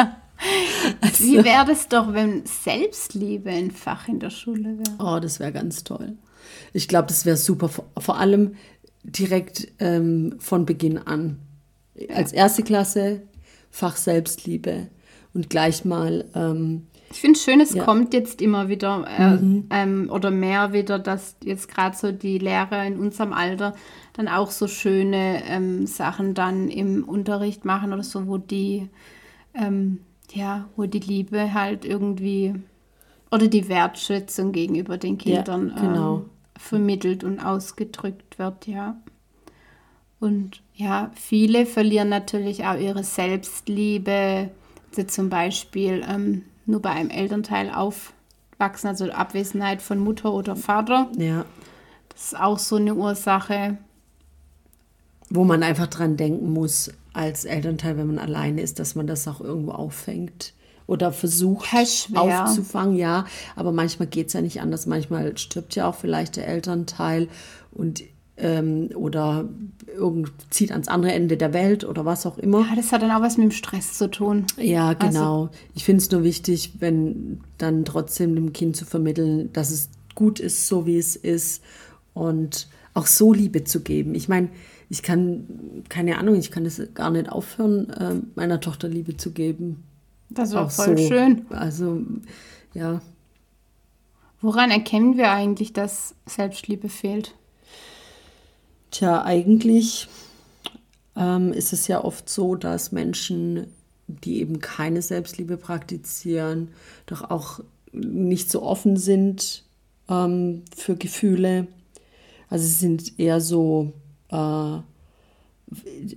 Also, 1.00 1.24
Wie 1.24 1.44
wäre 1.44 1.70
es 1.70 1.88
doch, 1.88 2.12
wenn 2.12 2.44
Selbstliebe 2.46 3.50
ein 3.50 3.70
Fach 3.70 4.08
in 4.08 4.20
der 4.20 4.30
Schule 4.30 4.78
wäre? 4.78 4.96
Oh, 4.98 5.20
das 5.20 5.40
wäre 5.40 5.52
ganz 5.52 5.84
toll. 5.84 6.16
Ich 6.72 6.88
glaube, 6.88 7.08
das 7.08 7.24
wäre 7.24 7.36
super, 7.36 7.68
vor, 7.68 7.84
vor, 7.98 8.18
allem 8.18 8.54
direkt 9.04 9.68
ähm, 9.78 10.34
von 10.38 10.66
Beginn 10.66 10.98
an. 10.98 11.38
Als 12.12 12.32
erste 12.32 12.62
Klasse 12.62 13.22
Fach 13.70 13.96
Selbstliebe 13.96 14.88
und 15.34 15.50
gleich 15.50 15.84
mal. 15.84 16.26
Ähm, 16.34 16.86
ich 17.10 17.20
finde 17.20 17.38
es 17.38 17.44
schön, 17.44 17.60
es 17.60 17.74
ja. 17.74 17.84
kommt 17.84 18.14
jetzt 18.14 18.40
immer 18.40 18.68
wieder 18.68 19.04
äh, 19.18 19.36
mhm. 19.36 19.66
ähm, 19.70 20.10
oder 20.10 20.30
mehr 20.30 20.72
wieder, 20.72 20.98
dass 20.98 21.36
jetzt 21.44 21.68
gerade 21.68 21.96
so 21.96 22.10
die 22.10 22.38
Lehrer 22.38 22.84
in 22.86 22.98
unserem 22.98 23.32
Alter 23.32 23.74
dann 24.14 24.28
auch 24.28 24.50
so 24.50 24.66
schöne 24.66 25.42
ähm, 25.46 25.86
Sachen 25.86 26.34
dann 26.34 26.68
im 26.68 27.04
Unterricht 27.04 27.64
machen 27.64 27.92
oder 27.92 28.02
so, 28.02 28.26
wo 28.26 28.38
die, 28.38 28.88
ähm, 29.54 30.00
ja, 30.34 30.68
wo 30.76 30.86
die 30.86 31.00
Liebe 31.00 31.54
halt 31.54 31.84
irgendwie 31.84 32.54
oder 33.30 33.48
die 33.48 33.68
Wertschätzung 33.68 34.52
gegenüber 34.52 34.98
den 34.98 35.18
Kindern 35.18 35.72
ja, 35.74 35.82
genau. 35.82 36.16
ähm, 36.18 36.24
vermittelt 36.56 37.24
und 37.24 37.40
ausgedrückt 37.40 38.38
wird, 38.38 38.66
ja. 38.66 38.96
Und 40.20 40.62
ja, 40.74 41.10
viele 41.14 41.66
verlieren 41.66 42.08
natürlich 42.08 42.64
auch 42.64 42.78
ihre 42.78 43.02
Selbstliebe, 43.02 44.50
also 44.90 45.02
zum 45.04 45.28
Beispiel 45.30 46.04
ähm, 46.08 46.42
nur 46.66 46.80
bei 46.80 46.90
einem 46.90 47.10
Elternteil 47.10 47.70
aufwachsen, 47.70 48.88
also 48.88 49.10
Abwesenheit 49.10 49.82
von 49.82 49.98
Mutter 49.98 50.32
oder 50.32 50.54
Vater. 50.54 51.08
Ja. 51.16 51.44
Das 52.10 52.26
ist 52.26 52.38
auch 52.38 52.58
so 52.58 52.76
eine 52.76 52.94
Ursache. 52.94 53.78
Wo 55.30 55.44
man 55.44 55.62
einfach 55.62 55.88
dran 55.88 56.16
denken 56.16 56.52
muss, 56.52 56.92
als 57.12 57.44
Elternteil, 57.44 57.96
wenn 57.96 58.06
man 58.06 58.18
alleine 58.18 58.60
ist, 58.62 58.78
dass 58.78 58.94
man 58.94 59.06
das 59.06 59.28
auch 59.28 59.40
irgendwo 59.40 59.72
auffängt 59.72 60.54
oder 60.86 61.12
versucht 61.12 61.68
aufzufangen, 62.14 62.96
ja. 62.96 63.24
Aber 63.56 63.72
manchmal 63.72 64.08
geht 64.08 64.28
es 64.28 64.32
ja 64.32 64.40
nicht 64.40 64.60
anders. 64.60 64.86
Manchmal 64.86 65.36
stirbt 65.38 65.74
ja 65.74 65.88
auch 65.88 65.94
vielleicht 65.94 66.36
der 66.36 66.48
Elternteil 66.48 67.28
und 67.70 68.02
ähm, 68.36 68.90
oder 68.94 69.48
irgend, 69.94 70.32
zieht 70.50 70.72
ans 70.72 70.88
andere 70.88 71.12
Ende 71.12 71.36
der 71.36 71.52
Welt 71.52 71.84
oder 71.84 72.04
was 72.04 72.26
auch 72.26 72.38
immer. 72.38 72.60
Ja, 72.60 72.76
das 72.76 72.92
hat 72.92 73.02
dann 73.02 73.10
auch 73.10 73.20
was 73.20 73.36
mit 73.36 73.44
dem 73.44 73.50
Stress 73.52 73.94
zu 73.98 74.10
tun. 74.10 74.46
Ja, 74.56 74.88
also 74.88 75.06
genau. 75.06 75.42
Also, 75.42 75.50
ich 75.74 75.84
finde 75.84 76.02
es 76.02 76.10
nur 76.10 76.24
wichtig, 76.24 76.72
wenn 76.78 77.40
dann 77.58 77.84
trotzdem 77.84 78.34
dem 78.34 78.52
Kind 78.52 78.76
zu 78.76 78.84
vermitteln, 78.84 79.52
dass 79.52 79.70
es 79.70 79.90
gut 80.14 80.40
ist, 80.40 80.66
so 80.66 80.86
wie 80.86 80.98
es 80.98 81.14
ist 81.14 81.62
und 82.14 82.68
auch 82.94 83.06
so 83.06 83.32
Liebe 83.32 83.64
zu 83.64 83.80
geben. 83.80 84.14
Ich 84.14 84.28
meine, 84.28 84.48
ich 84.92 85.02
kann, 85.02 85.84
keine 85.88 86.18
Ahnung, 86.18 86.34
ich 86.34 86.50
kann 86.50 86.64
das 86.64 86.78
gar 86.92 87.10
nicht 87.10 87.32
aufhören, 87.32 87.88
äh, 87.88 88.14
meiner 88.34 88.60
Tochter 88.60 88.88
Liebe 88.88 89.16
zu 89.16 89.32
geben. 89.32 89.84
Das 90.28 90.52
war 90.52 90.68
voll 90.68 90.98
so. 90.98 91.08
schön. 91.08 91.46
Also, 91.48 92.02
ja. 92.74 93.00
Woran 94.42 94.70
erkennen 94.70 95.16
wir 95.16 95.30
eigentlich, 95.30 95.72
dass 95.72 96.14
Selbstliebe 96.26 96.90
fehlt? 96.90 97.34
Tja, 98.90 99.24
eigentlich 99.24 100.08
ähm, 101.16 101.54
ist 101.54 101.72
es 101.72 101.88
ja 101.88 102.04
oft 102.04 102.28
so, 102.28 102.54
dass 102.54 102.92
Menschen, 102.92 103.68
die 104.08 104.40
eben 104.40 104.60
keine 104.60 105.00
Selbstliebe 105.00 105.56
praktizieren, 105.56 106.68
doch 107.06 107.30
auch 107.30 107.60
nicht 107.92 108.50
so 108.50 108.62
offen 108.62 108.98
sind 108.98 109.64
ähm, 110.10 110.64
für 110.76 110.96
Gefühle. 110.96 111.66
Also 112.50 112.66
sie 112.66 112.74
sind 112.74 113.18
eher 113.18 113.40
so 113.40 113.94
äh, 114.32 114.78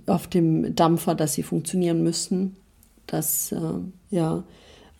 auf 0.06 0.26
dem 0.26 0.74
Dampfer, 0.74 1.14
dass 1.14 1.34
sie 1.34 1.42
funktionieren 1.42 2.02
müssen, 2.02 2.56
dass 3.06 3.52
äh, 3.52 3.58
ja 4.10 4.42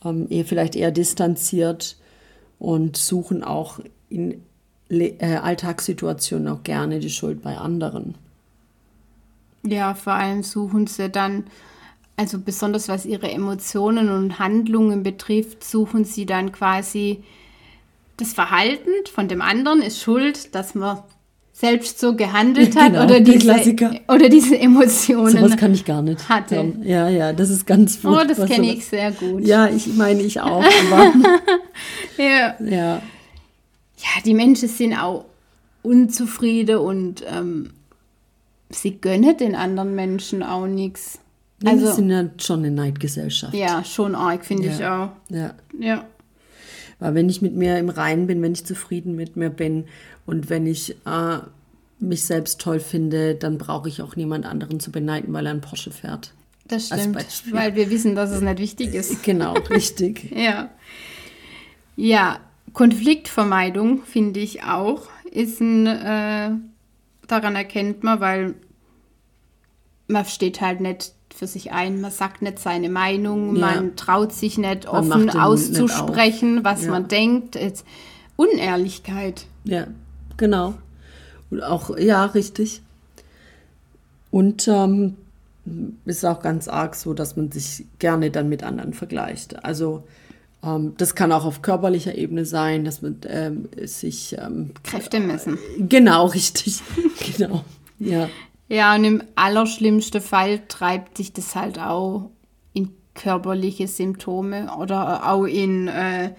ähm, 0.05 0.27
eher 0.31 0.45
vielleicht 0.45 0.77
eher 0.77 0.91
distanziert 0.91 1.97
und 2.59 2.97
suchen 2.97 3.43
auch 3.43 3.81
in 4.09 4.43
Le 4.89 5.21
äh, 5.21 5.37
Alltagssituationen 5.37 6.47
auch 6.47 6.63
gerne 6.63 7.01
die 7.01 7.11
Schuld 7.11 7.43
bei 7.43 7.57
anderen. 7.57 8.15
Ja, 9.65 9.95
vor 9.95 10.13
allem 10.13 10.45
suchen 10.45 10.87
sie 10.87 11.11
dann, 11.11 11.45
also 12.17 12.39
besonders 12.39 12.89
was 12.89 13.05
ihre 13.05 13.29
Emotionen 13.29 14.11
und 14.11 14.39
Handlungen 14.39 15.03
betrifft, 15.03 15.65
suchen 15.65 16.05
sie 16.05 16.25
dann 16.25 16.53
quasi 16.53 17.25
das 18.17 18.33
Verhalten 18.33 18.91
von 19.13 19.27
dem 19.27 19.43
anderen 19.43 19.83
ist 19.83 20.01
schuld, 20.01 20.55
dass 20.55 20.75
man 20.75 21.03
selbst 21.59 21.99
so 21.99 22.15
gehandelt 22.15 22.77
hat 22.77 22.93
genau, 22.93 23.05
oder, 23.05 23.21
diese, 23.21 23.51
oder 24.09 24.29
diese 24.29 24.59
Emotionen. 24.59 25.31
Sowas 25.31 25.57
kann 25.57 25.73
ich 25.73 25.87
gar 25.87 26.03
nicht. 26.03 26.29
Hatte. 26.29 26.75
Ja, 26.83 27.09
ja, 27.09 27.33
das 27.33 27.49
ist 27.49 27.67
ganz 27.67 27.97
furchtbar. 27.97 28.25
Oh, 28.25 28.29
das 28.29 28.51
kenne 28.51 28.75
ich 28.75 28.85
sehr 28.85 29.11
gut. 29.13 29.47
Ja, 29.47 29.67
ich 29.67 29.87
meine, 29.95 30.21
ich 30.21 30.39
auch. 30.39 30.63
ja. 32.19 32.55
ja. 32.61 33.03
Ja, 33.97 34.23
die 34.27 34.35
Menschen 34.35 34.69
sind 34.69 34.95
auch 34.95 35.25
unzufrieden 35.83 36.77
und 36.77 37.25
ähm, 37.27 37.71
sie 38.69 39.01
gönnen 39.01 39.35
den 39.39 39.55
anderen 39.55 39.95
Menschen 39.95 40.43
auch 40.43 40.67
nichts. 40.67 41.21
Also, 41.65 41.87
wir 41.87 41.93
sind 41.93 42.11
ja 42.11 42.25
schon 42.37 42.59
eine 42.59 42.71
Neidgesellschaft. 42.71 43.55
Ja, 43.55 43.83
schon 43.83 44.15
arg, 44.15 44.45
finde 44.45 44.67
ja. 44.67 44.75
ich 44.75 44.85
auch. 44.85 45.09
Ja. 45.31 45.55
Ja. 45.81 46.05
Weil 46.99 47.15
wenn 47.15 47.29
ich 47.29 47.43
mit 47.43 47.55
mir 47.55 47.79
im 47.79 47.89
Reinen 47.89 48.27
bin, 48.27 48.43
wenn 48.43 48.53
ich 48.53 48.65
zufrieden 48.65 49.15
mit 49.15 49.37
mir 49.37 49.51
bin 49.51 49.85
und 50.25 50.49
wenn 50.49 50.67
ich 50.67 50.97
äh, 51.07 51.39
mich 51.99 52.25
selbst 52.25 52.61
toll 52.61 52.81
finde, 52.81 53.35
dann 53.35 53.59
brauche 53.59 53.89
ich 53.89 54.03
auch 54.03 54.17
niemand 54.17 54.47
anderen 54.47 54.81
zu 54.81 54.91
beneiden, 54.91 55.33
weil 55.33 55.47
er 55.47 55.53
einen 55.53 55.61
Porsche 55.61 55.91
fährt. 55.91 56.33
Das 56.69 56.87
stimmt, 56.87 57.17
weil 57.53 57.75
wir 57.77 57.91
wissen, 57.91 58.15
dass 58.15 58.31
es 58.31 58.41
nicht 58.41 58.59
wichtig 58.59 58.95
ist. 58.95 59.23
Genau, 59.23 59.53
richtig. 59.71 60.31
ja. 60.35 60.71
Ja, 61.97 62.41
Konfliktvermeidung 62.73 64.03
finde 64.03 64.41
ich 64.41 64.65
auch, 64.65 65.09
ist 65.31 65.61
ein, 65.61 65.87
äh, 65.87 66.51
daran 67.27 67.57
erkennt 67.57 68.05
man, 68.05 68.21
weil 68.21 68.55
man 70.09 70.25
steht 70.25 70.61
halt 70.61 70.81
nicht 70.81 71.13
für 71.37 71.47
sich 71.47 71.71
ein, 71.71 72.01
man 72.01 72.11
sagt 72.11 72.41
nicht 72.41 72.59
seine 72.59 72.89
Meinung, 72.89 73.57
ja. 73.57 73.67
man 73.67 73.97
traut 73.97 74.33
sich 74.33 74.57
nicht 74.57 74.87
man 74.87 75.13
offen 75.13 75.31
auszusprechen, 75.31 76.55
nicht 76.55 76.65
was 76.65 76.85
ja. 76.85 76.91
man 76.91 77.09
denkt. 77.09 77.57
Jetzt 77.57 77.85
Unehrlichkeit. 78.37 79.47
Ja, 79.65 79.87
genau. 80.39 80.75
Und 81.51 81.63
auch, 81.63 81.97
ja, 81.99 82.25
richtig. 82.25 82.81
Und 84.31 84.67
ähm, 84.67 85.17
ist 86.07 86.25
auch 86.25 86.41
ganz 86.41 86.69
arg 86.69 86.95
so, 86.95 87.13
dass 87.13 87.37
man 87.37 87.53
sich 87.53 87.85
gerne 87.99 88.31
dann 88.31 88.49
mit 88.49 88.63
anderen 88.63 88.95
vergleicht. 88.95 89.63
Also 89.63 90.05
ähm, 90.63 90.95
das 90.97 91.15
kann 91.15 91.33
auch 91.33 91.45
auf 91.45 91.61
körperlicher 91.61 92.15
Ebene 92.15 92.47
sein, 92.47 92.85
dass 92.85 93.03
man 93.03 93.21
ähm, 93.27 93.69
sich 93.85 94.37
ähm, 94.39 94.71
Kräfte 94.83 95.21
messen. 95.21 95.59
Genau, 95.79 96.27
richtig. 96.27 96.81
genau. 97.37 97.65
Ja. 97.99 98.29
Ja, 98.69 98.95
und 98.95 99.05
im 99.05 99.23
allerschlimmsten 99.37 100.21
Fall 100.21 100.61
treibt 100.67 101.17
sich 101.17 101.33
das 101.33 101.55
halt 101.55 101.79
auch 101.79 102.31
in 102.73 102.93
körperliche 103.15 103.87
Symptome 103.87 104.77
oder 104.79 105.31
auch 105.31 105.45
in, 105.45 105.89
äh, 105.89 106.35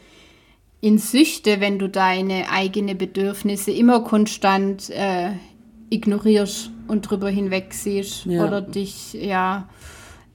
in 0.82 0.98
Süchte, 0.98 1.62
wenn 1.62 1.80
du 1.80 1.88
deine 1.88 2.50
eigenen 2.50 2.98
Bedürfnisse 2.98 3.72
immer 3.72 4.04
konstant 4.04 4.90
äh, 4.90 5.32
ignorierst 5.90 6.72
und 6.88 7.10
drüber 7.10 7.30
hinweg 7.30 7.74
siehst 7.74 8.26
ja. 8.26 8.46
oder 8.46 8.62
dich 8.62 9.14
ja 9.14 9.70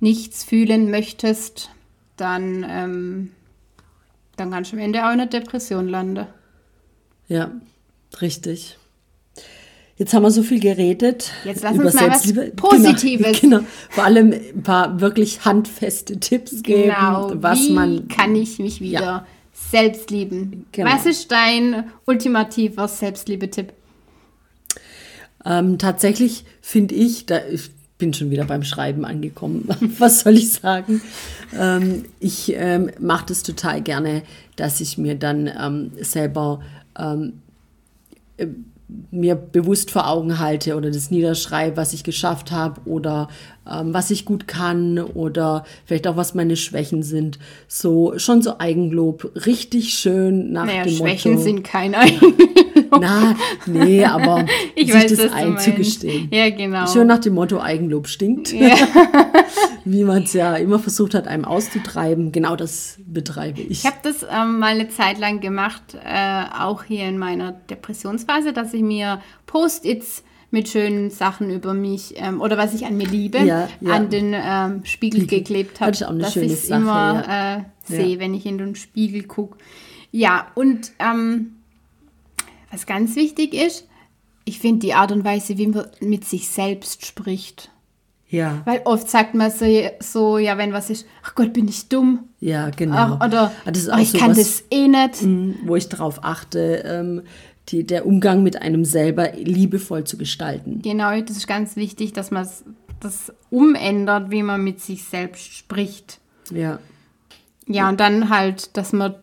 nichts 0.00 0.44
fühlen 0.44 0.90
möchtest, 0.90 1.70
dann, 2.16 2.66
ähm, 2.68 3.32
dann 4.36 4.50
kannst 4.50 4.72
du 4.72 4.76
am 4.76 4.82
Ende 4.82 5.00
auch 5.00 5.12
in 5.12 5.20
einer 5.20 5.26
Depression 5.26 5.88
landen. 5.88 6.26
Ja, 7.28 7.52
richtig. 8.20 8.78
Jetzt 9.96 10.14
haben 10.14 10.22
wir 10.22 10.30
so 10.30 10.42
viel 10.42 10.60
geredet. 10.60 11.30
Jetzt 11.44 11.62
lass 11.62 11.78
uns 11.78 11.94
mal 11.94 12.10
was 12.10 12.32
Positives. 12.56 13.40
Genau, 13.40 13.58
genau, 13.58 13.68
Vor 13.90 14.04
allem 14.04 14.32
ein 14.32 14.62
paar 14.62 15.00
wirklich 15.00 15.44
handfeste 15.44 16.18
Tipps 16.18 16.62
geben, 16.62 16.94
genau. 16.94 17.32
was 17.34 17.68
Wie 17.68 17.72
man. 17.72 18.08
kann 18.08 18.34
ich 18.34 18.58
mich 18.58 18.80
wieder 18.80 19.00
ja. 19.00 19.26
selbst 19.52 20.10
lieben? 20.10 20.66
Genau. 20.72 20.90
Was 20.90 21.06
ist 21.06 21.30
dein 21.30 21.84
ultimativer 22.06 22.88
Selbstliebe-Tipp? 22.88 23.72
Ähm, 25.44 25.78
tatsächlich 25.78 26.44
finde 26.60 26.94
ich, 26.94 27.26
da 27.26 27.40
ich 27.50 27.70
bin 27.98 28.14
schon 28.14 28.30
wieder 28.30 28.44
beim 28.44 28.64
Schreiben 28.64 29.04
angekommen. 29.04 29.68
was 29.98 30.20
soll 30.20 30.34
ich 30.36 30.52
sagen? 30.52 31.02
Ähm, 31.56 32.06
ich 32.18 32.52
ähm, 32.56 32.90
mache 32.98 33.26
das 33.26 33.42
total 33.42 33.82
gerne, 33.82 34.22
dass 34.56 34.80
ich 34.80 34.98
mir 34.98 35.14
dann 35.14 35.48
ähm, 35.48 35.92
selber 36.00 36.60
ähm, 36.98 37.34
mir 39.10 39.34
bewusst 39.34 39.90
vor 39.90 40.08
Augen 40.08 40.38
halte 40.38 40.76
oder 40.76 40.90
das 40.90 41.10
niederschreibe, 41.10 41.76
was 41.76 41.92
ich 41.92 42.04
geschafft 42.04 42.50
habe 42.50 42.80
oder 42.84 43.28
ähm, 43.70 43.94
was 43.94 44.10
ich 44.10 44.24
gut 44.24 44.48
kann 44.48 44.98
oder 44.98 45.64
vielleicht 45.84 46.06
auch 46.06 46.16
was 46.16 46.34
meine 46.34 46.56
Schwächen 46.56 47.02
sind. 47.02 47.38
So 47.68 48.14
schon 48.18 48.42
so 48.42 48.58
Eigenlob, 48.58 49.32
richtig 49.46 49.94
schön 49.94 50.52
nach 50.52 50.66
naja, 50.66 50.84
dem 50.84 50.94
Schwächen 50.94 51.32
Motto. 51.32 51.44
sind 51.44 51.64
kein 51.64 51.94
Eigenlob. 51.96 52.34
Na, 53.00 53.36
nee, 53.66 54.04
aber 54.04 54.46
ich 54.74 54.92
sich 54.92 55.02
weiß, 55.02 55.16
das 55.16 55.32
einzugestehen. 55.32 56.28
Ja, 56.32 56.50
genau. 56.50 56.86
Schön 56.86 57.06
nach 57.06 57.20
dem 57.20 57.34
Motto 57.34 57.60
Eigenlob 57.60 58.08
stinkt. 58.08 58.52
Ja. 58.52 58.74
Wie 59.84 60.04
man 60.04 60.22
es 60.22 60.32
ja 60.32 60.54
immer 60.56 60.78
versucht 60.78 61.14
hat, 61.14 61.26
einem 61.26 61.44
auszutreiben. 61.44 62.32
Genau 62.32 62.56
das 62.56 62.98
betreibe 63.04 63.60
ich. 63.60 63.70
Ich 63.70 63.86
habe 63.86 63.98
das 64.02 64.22
ähm, 64.22 64.58
mal 64.58 64.74
eine 64.74 64.88
Zeit 64.88 65.18
lang 65.18 65.40
gemacht, 65.40 65.82
äh, 66.04 66.44
auch 66.58 66.84
hier 66.84 67.08
in 67.08 67.18
meiner 67.18 67.52
Depressionsphase, 67.52 68.52
dass 68.52 68.72
ich 68.74 68.82
mir 68.82 69.20
Post-its 69.46 70.22
mit 70.52 70.68
schönen 70.68 71.10
Sachen 71.10 71.50
über 71.50 71.72
mich 71.72 72.14
ähm, 72.16 72.40
oder 72.40 72.58
was 72.58 72.74
ich 72.74 72.84
an 72.84 72.96
mir 72.96 73.08
liebe, 73.08 73.38
ja, 73.38 73.68
ja. 73.80 73.92
an 73.92 74.10
den 74.10 74.34
ähm, 74.34 74.84
Spiegel 74.84 75.26
geklebt 75.26 75.80
habe. 75.80 75.92
Dass 75.92 76.36
ich 76.36 76.52
es 76.52 76.68
immer 76.68 77.24
ja. 77.26 77.56
äh, 77.56 77.62
sehe, 77.84 78.18
wenn 78.18 78.34
ich 78.34 78.44
in 78.46 78.58
den 78.58 78.74
Spiegel 78.74 79.24
gucke. 79.24 79.56
Ja, 80.10 80.48
und 80.54 80.92
ähm, 80.98 81.54
was 82.70 82.84
ganz 82.84 83.16
wichtig 83.16 83.54
ist, 83.54 83.88
ich 84.44 84.58
finde 84.58 84.80
die 84.80 84.94
Art 84.94 85.10
und 85.10 85.24
Weise, 85.24 85.56
wie 85.56 85.68
man 85.68 85.86
mit 86.00 86.24
sich 86.26 86.48
selbst 86.48 87.06
spricht. 87.06 87.70
Ja. 88.32 88.62
Weil 88.64 88.80
oft 88.86 89.10
sagt 89.10 89.34
man 89.34 89.50
so, 89.50 89.66
so, 90.00 90.38
ja, 90.38 90.56
wenn 90.56 90.72
was 90.72 90.88
ist, 90.88 91.06
ach 91.22 91.34
Gott, 91.34 91.52
bin 91.52 91.68
ich 91.68 91.90
dumm. 91.90 92.30
Ja, 92.40 92.70
genau. 92.70 93.18
Ach, 93.20 93.26
oder 93.26 93.52
ah, 93.66 93.72
ach, 93.90 93.98
ich 93.98 94.12
so 94.12 94.18
kann 94.18 94.30
was, 94.30 94.38
das 94.38 94.64
eh 94.70 94.88
nicht. 94.88 95.22
Mh, 95.22 95.54
wo 95.66 95.76
ich 95.76 95.90
darauf 95.90 96.24
achte, 96.24 96.82
ähm, 96.86 97.22
die, 97.68 97.84
der 97.84 98.06
Umgang 98.06 98.42
mit 98.42 98.60
einem 98.60 98.86
selber 98.86 99.32
liebevoll 99.32 100.04
zu 100.04 100.16
gestalten. 100.16 100.80
Genau, 100.82 101.20
das 101.20 101.36
ist 101.36 101.46
ganz 101.46 101.76
wichtig, 101.76 102.14
dass 102.14 102.30
man 102.30 102.48
das 103.00 103.34
umändert, 103.50 104.30
wie 104.30 104.42
man 104.42 104.64
mit 104.64 104.80
sich 104.80 105.04
selbst 105.04 105.52
spricht. 105.52 106.18
Ja. 106.50 106.78
Ja, 107.66 107.90
und 107.90 108.00
dann 108.00 108.30
halt, 108.30 108.78
dass 108.78 108.94
man 108.94 109.14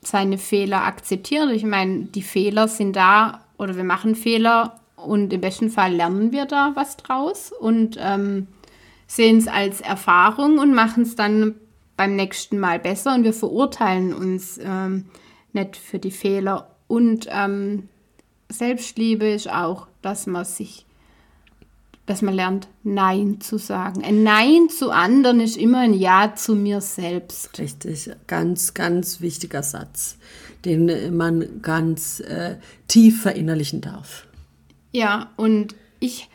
seine 0.00 0.38
Fehler 0.38 0.84
akzeptiert. 0.84 1.50
Ich 1.50 1.64
meine, 1.64 2.04
die 2.04 2.22
Fehler 2.22 2.68
sind 2.68 2.94
da 2.94 3.40
oder 3.58 3.74
wir 3.76 3.84
machen 3.84 4.14
Fehler 4.14 4.78
und 5.06 5.32
im 5.32 5.40
besten 5.40 5.70
Fall 5.70 5.94
lernen 5.94 6.32
wir 6.32 6.46
da 6.46 6.72
was 6.74 6.96
draus 6.96 7.52
und 7.52 7.96
ähm, 8.00 8.46
sehen 9.06 9.38
es 9.38 9.48
als 9.48 9.80
Erfahrung 9.80 10.58
und 10.58 10.74
machen 10.74 11.02
es 11.02 11.16
dann 11.16 11.54
beim 11.96 12.16
nächsten 12.16 12.58
Mal 12.58 12.78
besser 12.78 13.14
und 13.14 13.24
wir 13.24 13.32
verurteilen 13.32 14.12
uns 14.12 14.58
ähm, 14.62 15.06
nicht 15.52 15.76
für 15.76 15.98
die 15.98 16.10
Fehler. 16.10 16.68
Und 16.88 17.28
ähm, 17.30 17.88
Selbstliebe 18.48 19.28
ist 19.30 19.50
auch, 19.50 19.86
dass 20.02 20.26
man 20.26 20.44
sich, 20.44 20.86
dass 22.06 22.20
man 22.20 22.34
lernt, 22.34 22.68
Nein 22.82 23.40
zu 23.40 23.58
sagen. 23.58 24.04
Ein 24.04 24.22
Nein 24.22 24.68
zu 24.68 24.90
anderen 24.90 25.40
ist 25.40 25.56
immer 25.56 25.78
ein 25.78 25.94
Ja 25.94 26.34
zu 26.34 26.54
mir 26.54 26.80
selbst. 26.80 27.58
Richtig, 27.58 28.10
ganz, 28.26 28.74
ganz 28.74 29.20
wichtiger 29.20 29.62
Satz, 29.62 30.18
den 30.64 31.16
man 31.16 31.62
ganz 31.62 32.20
äh, 32.20 32.56
tief 32.88 33.22
verinnerlichen 33.22 33.80
darf. 33.80 34.26
Ja, 34.94 35.32
und 35.36 35.74
ich, 35.98 36.28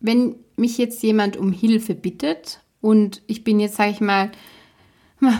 wenn 0.00 0.36
mich 0.56 0.78
jetzt 0.78 1.02
jemand 1.02 1.36
um 1.36 1.52
Hilfe 1.52 1.94
bittet 1.94 2.60
und 2.80 3.22
ich 3.26 3.42
bin 3.42 3.58
jetzt, 3.58 3.74
sage 3.74 3.90
ich 3.90 4.00
mal, 4.00 4.30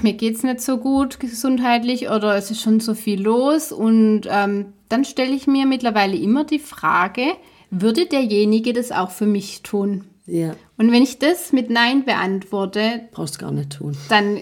mir 0.02 0.14
geht 0.14 0.34
es 0.34 0.42
nicht 0.42 0.60
so 0.60 0.78
gut 0.78 1.20
gesundheitlich 1.20 2.10
oder 2.10 2.34
es 2.34 2.50
ist 2.50 2.62
schon 2.62 2.80
so 2.80 2.94
viel 2.94 3.22
los 3.22 3.70
und 3.70 4.22
ähm, 4.28 4.72
dann 4.88 5.04
stelle 5.04 5.34
ich 5.34 5.46
mir 5.46 5.66
mittlerweile 5.66 6.16
immer 6.16 6.44
die 6.44 6.58
Frage, 6.58 7.26
würde 7.70 8.06
derjenige 8.06 8.72
das 8.72 8.90
auch 8.90 9.10
für 9.10 9.26
mich 9.26 9.62
tun? 9.62 10.04
Ja. 10.26 10.56
Und 10.76 10.90
wenn 10.90 11.04
ich 11.04 11.20
das 11.20 11.52
mit 11.52 11.70
Nein 11.70 12.04
beantworte, 12.04 13.02
brauchst 13.12 13.36
du 13.36 13.38
gar 13.40 13.52
nicht 13.52 13.70
tun. 13.70 13.96
Dann 14.08 14.38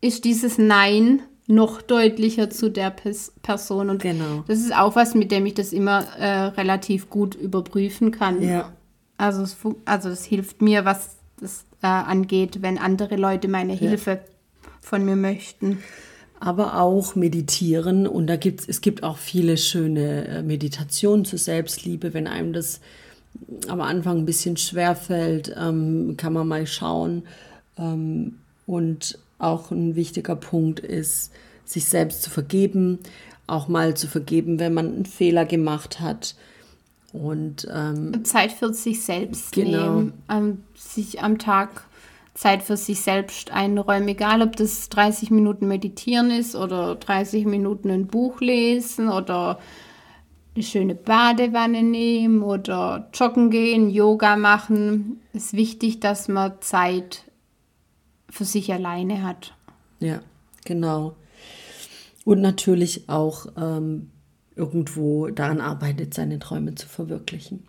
ist 0.00 0.24
dieses 0.24 0.58
Nein 0.58 1.22
noch 1.48 1.80
deutlicher 1.80 2.50
zu 2.50 2.70
der 2.70 2.90
Pers 2.90 3.32
Person. 3.42 3.90
Und 3.90 4.02
genau. 4.02 4.44
das 4.46 4.60
ist 4.60 4.76
auch 4.76 4.94
was, 4.94 5.14
mit 5.14 5.32
dem 5.32 5.46
ich 5.46 5.54
das 5.54 5.72
immer 5.72 6.04
äh, 6.18 6.44
relativ 6.48 7.10
gut 7.10 7.34
überprüfen 7.34 8.12
kann. 8.12 8.42
Ja. 8.42 8.72
Also 9.16 9.42
es, 9.42 9.56
also 9.86 10.10
es 10.10 10.24
hilft 10.24 10.62
mir, 10.62 10.84
was 10.84 11.16
das 11.40 11.64
äh, 11.82 11.86
angeht, 11.86 12.62
wenn 12.62 12.78
andere 12.78 13.16
Leute 13.16 13.48
meine 13.48 13.72
ja. 13.72 13.78
Hilfe 13.78 14.20
von 14.80 15.04
mir 15.04 15.16
möchten. 15.16 15.82
Aber 16.38 16.80
auch 16.80 17.16
meditieren 17.16 18.06
und 18.06 18.28
da 18.28 18.36
gibt's, 18.36 18.68
es 18.68 18.80
gibt 18.80 19.02
auch 19.02 19.16
viele 19.16 19.56
schöne 19.56 20.28
äh, 20.28 20.42
Meditationen 20.42 21.24
zur 21.24 21.38
Selbstliebe. 21.38 22.14
Wenn 22.14 22.28
einem 22.28 22.52
das 22.52 22.80
am 23.68 23.80
Anfang 23.80 24.18
ein 24.18 24.26
bisschen 24.26 24.56
schwer 24.56 24.94
fällt, 24.94 25.52
ähm, 25.58 26.14
kann 26.16 26.34
man 26.34 26.46
mal 26.46 26.66
schauen. 26.66 27.24
Ähm, 27.76 28.38
und 28.66 29.18
auch 29.38 29.70
ein 29.70 29.94
wichtiger 29.94 30.36
Punkt 30.36 30.80
ist, 30.80 31.32
sich 31.64 31.86
selbst 31.86 32.22
zu 32.22 32.30
vergeben, 32.30 32.98
auch 33.46 33.68
mal 33.68 33.94
zu 33.94 34.08
vergeben, 34.08 34.58
wenn 34.58 34.74
man 34.74 34.86
einen 34.86 35.06
Fehler 35.06 35.44
gemacht 35.44 36.00
hat. 36.00 36.34
Und 37.12 37.66
ähm, 37.72 38.24
Zeit 38.24 38.52
für 38.52 38.72
sich 38.74 39.02
selbst 39.02 39.52
genau. 39.52 39.94
nehmen, 39.94 40.12
ähm, 40.30 40.64
sich 40.74 41.22
am 41.22 41.38
Tag 41.38 41.84
Zeit 42.34 42.62
für 42.62 42.76
sich 42.76 43.00
selbst 43.00 43.50
einräumen, 43.50 44.08
egal 44.08 44.42
ob 44.42 44.54
das 44.54 44.88
30 44.90 45.30
Minuten 45.30 45.66
meditieren 45.66 46.30
ist 46.30 46.54
oder 46.54 46.94
30 46.94 47.46
Minuten 47.46 47.90
ein 47.90 48.06
Buch 48.06 48.40
lesen 48.40 49.08
oder 49.08 49.58
eine 50.54 50.62
schöne 50.62 50.94
Badewanne 50.94 51.82
nehmen 51.82 52.42
oder 52.42 53.08
joggen 53.12 53.50
gehen, 53.50 53.90
Yoga 53.90 54.36
machen. 54.36 55.20
Es 55.32 55.46
ist 55.46 55.52
wichtig, 55.54 55.98
dass 55.98 56.28
man 56.28 56.52
Zeit 56.60 57.24
für 58.30 58.44
sich 58.44 58.72
alleine 58.72 59.22
hat. 59.22 59.54
Ja, 60.00 60.20
genau. 60.64 61.16
Und 62.24 62.40
natürlich 62.40 63.08
auch 63.08 63.46
ähm, 63.56 64.10
irgendwo 64.54 65.28
daran 65.28 65.60
arbeitet, 65.60 66.14
seine 66.14 66.38
Träume 66.38 66.74
zu 66.74 66.86
verwirklichen. 66.86 67.66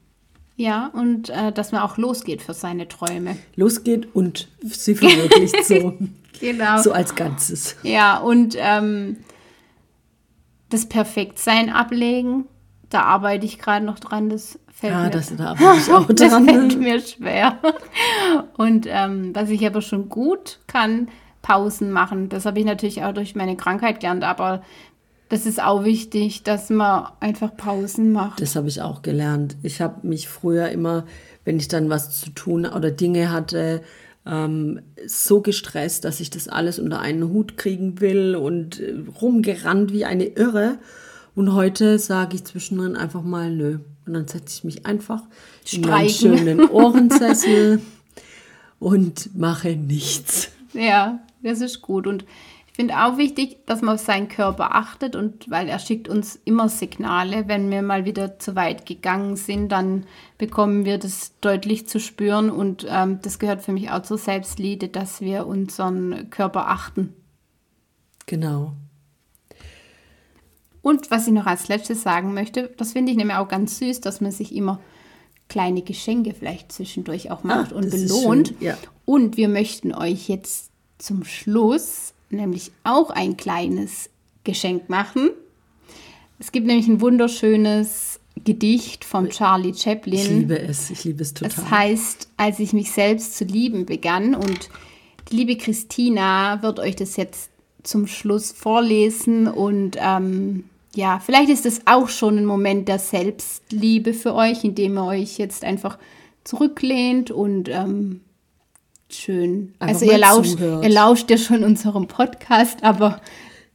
Ja, 0.57 0.87
und 0.87 1.29
äh, 1.29 1.53
dass 1.53 1.71
man 1.71 1.81
auch 1.81 1.97
losgeht 1.97 2.41
für 2.41 2.53
seine 2.53 2.89
Träume. 2.89 3.37
Losgeht 3.55 4.13
und 4.13 4.49
sie 4.61 4.95
verwirklicht 4.95 5.63
so. 5.63 5.97
genau. 6.41 6.81
So 6.81 6.91
als 6.91 7.15
Ganzes. 7.15 7.77
Ja, 7.83 8.17
und 8.17 8.57
ähm, 8.57 9.17
das 10.69 10.87
Perfektsein 10.87 11.69
ablegen, 11.69 12.45
da 12.89 13.03
arbeite 13.03 13.45
ich 13.45 13.59
gerade 13.59 13.85
noch 13.85 13.99
dran. 13.99 14.29
Das 14.29 14.59
fällt 14.79 14.93
ja, 14.93 15.03
mir, 15.03 15.09
das, 15.09 15.35
da 15.35 15.53
ich 15.77 15.91
auch 15.91 16.05
dran. 16.05 16.15
das 16.15 16.33
fällt 16.33 16.79
mir 16.79 16.99
schwer. 16.99 17.57
Und 18.57 18.87
ähm, 18.89 19.31
was 19.33 19.49
ich 19.49 19.65
aber 19.65 19.81
schon 19.81 20.09
gut 20.09 20.59
kann, 20.67 21.09
Pausen 21.41 21.91
machen. 21.91 22.29
Das 22.29 22.45
habe 22.45 22.59
ich 22.59 22.65
natürlich 22.65 23.03
auch 23.03 23.13
durch 23.13 23.35
meine 23.35 23.55
Krankheit 23.55 23.99
gelernt, 23.99 24.23
aber 24.23 24.61
das 25.29 25.45
ist 25.45 25.61
auch 25.61 25.83
wichtig, 25.83 26.43
dass 26.43 26.69
man 26.69 27.07
einfach 27.19 27.55
Pausen 27.55 28.11
macht. 28.11 28.41
Das 28.41 28.55
habe 28.55 28.67
ich 28.67 28.81
auch 28.81 29.01
gelernt. 29.01 29.57
Ich 29.61 29.79
habe 29.79 30.05
mich 30.07 30.27
früher 30.27 30.69
immer, 30.69 31.05
wenn 31.45 31.57
ich 31.57 31.67
dann 31.67 31.89
was 31.89 32.19
zu 32.19 32.31
tun 32.31 32.65
oder 32.65 32.91
Dinge 32.91 33.31
hatte, 33.31 33.81
ähm, 34.25 34.81
so 35.05 35.41
gestresst, 35.41 36.03
dass 36.03 36.19
ich 36.19 36.29
das 36.29 36.47
alles 36.47 36.79
unter 36.79 36.99
einen 36.99 37.29
Hut 37.29 37.57
kriegen 37.57 38.01
will 38.01 38.35
und 38.35 38.79
äh, 38.79 38.95
rumgerannt 39.21 39.93
wie 39.93 40.05
eine 40.05 40.25
Irre. 40.25 40.77
Und 41.35 41.53
heute 41.53 41.99
sage 41.99 42.35
ich 42.35 42.43
zwischendrin 42.43 42.95
einfach 42.95 43.21
mal 43.21 43.51
nö. 43.51 43.79
Und 44.09 44.15
dann 44.15 44.27
setze 44.27 44.57
ich 44.57 44.63
mich 44.63 44.85
einfach 44.87 45.21
Streichen. 45.63 46.33
in 46.33 46.45
meinen 46.45 46.57
schönen 46.57 46.69
Ohrensessel 46.71 47.79
und 48.79 49.37
mache 49.37 49.75
nichts. 49.75 50.49
Ja, 50.73 51.19
das 51.43 51.61
ist 51.61 51.83
gut. 51.83 52.07
Und 52.07 52.25
ich 52.67 52.73
finde 52.73 52.97
auch 52.97 53.17
wichtig, 53.19 53.67
dass 53.67 53.83
man 53.83 53.93
auf 53.93 54.01
seinen 54.01 54.27
Körper 54.27 54.73
achtet 54.73 55.15
und 55.15 55.47
weil 55.51 55.69
er 55.69 55.77
schickt 55.77 56.09
uns 56.09 56.39
immer 56.43 56.69
Signale, 56.69 57.47
wenn 57.47 57.69
wir 57.69 57.83
mal 57.83 58.05
wieder 58.05 58.39
zu 58.39 58.55
weit 58.55 58.87
gegangen 58.87 59.35
sind, 59.35 59.71
dann 59.71 60.05
bekommen 60.39 60.85
wir 60.85 60.97
das 60.97 61.33
deutlich 61.39 61.87
zu 61.87 61.99
spüren 61.99 62.49
und 62.49 62.87
ähm, 62.89 63.19
das 63.21 63.37
gehört 63.37 63.61
für 63.61 63.73
mich 63.73 63.91
auch 63.91 64.01
zur 64.01 64.17
Selbstliebe, 64.17 64.87
dass 64.87 65.21
wir 65.21 65.45
unseren 65.45 66.31
Körper 66.31 66.67
achten. 66.67 67.13
Genau. 68.25 68.73
Und 70.81 71.11
was 71.11 71.27
ich 71.27 71.33
noch 71.33 71.45
als 71.45 71.67
letztes 71.67 72.03
sagen 72.03 72.33
möchte, 72.33 72.71
das 72.77 72.93
finde 72.93 73.11
ich 73.11 73.17
nämlich 73.17 73.37
auch 73.37 73.47
ganz 73.47 73.79
süß, 73.79 74.01
dass 74.01 74.21
man 74.21 74.31
sich 74.31 74.55
immer 74.55 74.79
kleine 75.49 75.81
Geschenke 75.81 76.33
vielleicht 76.33 76.71
zwischendurch 76.71 77.31
auch 77.31 77.43
macht 77.43 77.73
ah, 77.73 77.75
und 77.75 77.89
belohnt. 77.89 78.53
Ja. 78.59 78.77
Und 79.05 79.35
wir 79.35 79.49
möchten 79.49 79.93
euch 79.93 80.29
jetzt 80.29 80.69
zum 80.99 81.23
Schluss 81.23 82.13
nämlich 82.29 82.71
auch 82.83 83.09
ein 83.09 83.35
kleines 83.35 84.09
Geschenk 84.43 84.89
machen. 84.89 85.31
Es 86.37 86.51
gibt 86.51 86.67
nämlich 86.67 86.87
ein 86.87 87.01
wunderschönes 87.01 88.19
Gedicht 88.45 89.03
von 89.03 89.29
Charlie 89.29 89.73
Chaplin. 89.73 90.13
Ich 90.19 90.29
liebe 90.29 90.59
es, 90.59 90.89
ich 90.89 91.03
liebe 91.03 91.23
es 91.23 91.33
total. 91.33 91.51
Es 91.51 91.71
heißt, 91.71 92.29
als 92.37 92.59
ich 92.59 92.71
mich 92.73 92.91
selbst 92.91 93.35
zu 93.35 93.43
lieben 93.43 93.85
begann 93.85 94.35
und 94.35 94.69
die 95.29 95.35
liebe 95.35 95.57
Christina 95.57 96.61
wird 96.61 96.79
euch 96.79 96.95
das 96.95 97.17
jetzt 97.17 97.49
zum 97.89 98.07
Schluss 98.07 98.51
vorlesen 98.51 99.47
und 99.47 99.97
ähm, 99.99 100.65
ja, 100.95 101.19
vielleicht 101.19 101.49
ist 101.49 101.65
es 101.65 101.81
auch 101.85 102.09
schon 102.09 102.37
ein 102.37 102.45
Moment 102.45 102.87
der 102.87 102.99
Selbstliebe 102.99 104.13
für 104.13 104.33
euch, 104.33 104.63
indem 104.63 104.97
ihr 104.97 105.05
euch 105.05 105.37
jetzt 105.37 105.63
einfach 105.63 105.97
zurücklehnt 106.43 107.31
und 107.31 107.69
ähm, 107.69 108.21
schön. 109.09 109.73
Einfach 109.79 110.01
also 110.01 110.11
ihr 110.11 110.17
lauscht, 110.17 110.59
ihr 110.59 110.89
lauscht 110.89 111.29
ja 111.29 111.37
schon 111.37 111.63
unserem 111.63 112.07
Podcast, 112.07 112.83
aber 112.83 113.21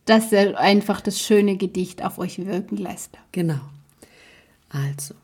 dass 0.06 0.32
er 0.32 0.58
einfach 0.58 1.00
das 1.00 1.20
schöne 1.20 1.56
Gedicht 1.56 2.04
auf 2.04 2.18
euch 2.18 2.44
wirken 2.44 2.76
lässt. 2.76 3.16
Genau. 3.32 3.60
Also, 4.68 5.14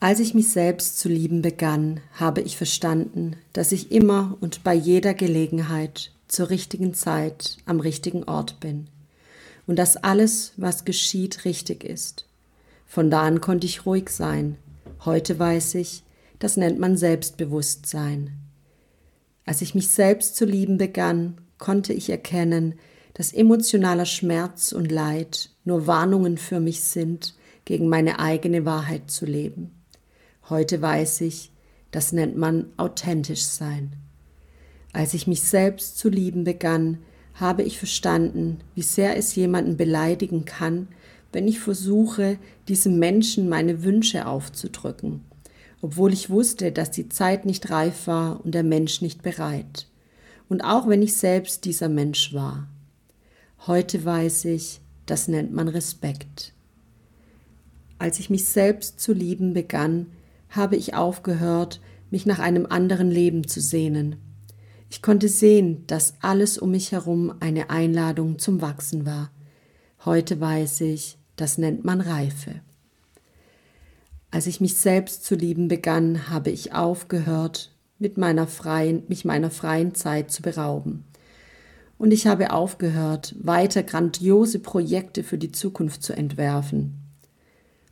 als 0.00 0.20
ich 0.20 0.34
mich 0.34 0.50
selbst 0.50 0.98
zu 0.98 1.08
lieben 1.08 1.42
begann, 1.42 2.00
habe 2.14 2.40
ich 2.40 2.56
verstanden, 2.56 3.36
dass 3.52 3.72
ich 3.72 3.90
immer 3.90 4.36
und 4.40 4.62
bei 4.62 4.74
jeder 4.74 5.14
Gelegenheit 5.14 6.12
zur 6.34 6.50
richtigen 6.50 6.94
Zeit 6.94 7.56
am 7.64 7.80
richtigen 7.80 8.24
Ort 8.24 8.60
bin 8.60 8.88
und 9.66 9.78
dass 9.78 9.96
alles, 9.96 10.52
was 10.56 10.84
geschieht, 10.84 11.44
richtig 11.44 11.84
ist. 11.84 12.26
Von 12.86 13.10
da 13.10 13.22
an 13.22 13.40
konnte 13.40 13.66
ich 13.66 13.86
ruhig 13.86 14.10
sein, 14.10 14.58
Heute 15.04 15.38
weiß 15.38 15.74
ich, 15.74 16.02
das 16.38 16.56
nennt 16.56 16.78
man 16.78 16.96
Selbstbewusstsein. 16.96 18.38
Als 19.44 19.60
ich 19.60 19.74
mich 19.74 19.88
selbst 19.88 20.34
zu 20.36 20.46
lieben 20.46 20.78
begann, 20.78 21.38
konnte 21.58 21.92
ich 21.92 22.08
erkennen, 22.08 22.76
dass 23.12 23.32
emotionaler 23.32 24.06
Schmerz 24.06 24.72
und 24.72 24.90
Leid 24.90 25.50
nur 25.64 25.86
Warnungen 25.86 26.38
für 26.38 26.58
mich 26.58 26.80
sind, 26.80 27.34
gegen 27.66 27.88
meine 27.88 28.18
eigene 28.18 28.64
Wahrheit 28.64 29.10
zu 29.10 29.26
leben. 29.26 29.72
Heute 30.48 30.80
weiß 30.80 31.20
ich, 31.22 31.50
das 31.90 32.12
nennt 32.12 32.36
man 32.36 32.66
authentisch 32.78 33.44
sein. 33.44 33.92
Als 34.94 35.12
ich 35.12 35.26
mich 35.26 35.42
selbst 35.42 35.98
zu 35.98 36.08
lieben 36.08 36.44
begann, 36.44 36.98
habe 37.34 37.64
ich 37.64 37.78
verstanden, 37.78 38.60
wie 38.76 38.82
sehr 38.82 39.16
es 39.16 39.34
jemanden 39.34 39.76
beleidigen 39.76 40.44
kann, 40.44 40.86
wenn 41.32 41.48
ich 41.48 41.58
versuche, 41.58 42.38
diesem 42.68 43.00
Menschen 43.00 43.48
meine 43.48 43.82
Wünsche 43.82 44.24
aufzudrücken, 44.24 45.24
obwohl 45.82 46.12
ich 46.12 46.30
wusste, 46.30 46.70
dass 46.70 46.92
die 46.92 47.08
Zeit 47.08 47.44
nicht 47.44 47.70
reif 47.70 48.06
war 48.06 48.44
und 48.44 48.54
der 48.54 48.62
Mensch 48.62 49.02
nicht 49.02 49.22
bereit. 49.22 49.88
Und 50.48 50.62
auch 50.62 50.86
wenn 50.86 51.02
ich 51.02 51.16
selbst 51.16 51.64
dieser 51.64 51.88
Mensch 51.88 52.32
war. 52.32 52.68
Heute 53.66 54.04
weiß 54.04 54.44
ich, 54.44 54.80
das 55.06 55.26
nennt 55.26 55.52
man 55.52 55.66
Respekt. 55.66 56.52
Als 57.98 58.20
ich 58.20 58.30
mich 58.30 58.44
selbst 58.44 59.00
zu 59.00 59.12
lieben 59.12 59.54
begann, 59.54 60.06
habe 60.50 60.76
ich 60.76 60.94
aufgehört, 60.94 61.80
mich 62.12 62.26
nach 62.26 62.38
einem 62.38 62.66
anderen 62.66 63.10
Leben 63.10 63.48
zu 63.48 63.60
sehnen. 63.60 64.16
Ich 64.90 65.02
konnte 65.02 65.28
sehen, 65.28 65.86
dass 65.86 66.14
alles 66.20 66.58
um 66.58 66.70
mich 66.70 66.92
herum 66.92 67.34
eine 67.40 67.70
Einladung 67.70 68.38
zum 68.38 68.60
Wachsen 68.60 69.06
war. 69.06 69.30
Heute 70.04 70.40
weiß 70.40 70.82
ich, 70.82 71.18
das 71.36 71.58
nennt 71.58 71.84
man 71.84 72.00
Reife. 72.00 72.60
Als 74.30 74.46
ich 74.46 74.60
mich 74.60 74.76
selbst 74.76 75.24
zu 75.24 75.34
lieben 75.34 75.68
begann, 75.68 76.28
habe 76.28 76.50
ich 76.50 76.72
aufgehört, 76.72 77.74
mit 77.98 78.18
meiner 78.18 78.46
freien, 78.46 79.04
mich 79.08 79.24
meiner 79.24 79.50
freien 79.50 79.94
Zeit 79.94 80.30
zu 80.30 80.42
berauben. 80.42 81.04
Und 81.98 82.12
ich 82.12 82.26
habe 82.26 82.52
aufgehört, 82.52 83.34
weiter 83.38 83.82
grandiose 83.82 84.58
Projekte 84.58 85.22
für 85.22 85.38
die 85.38 85.52
Zukunft 85.52 86.02
zu 86.02 86.12
entwerfen. 86.12 87.00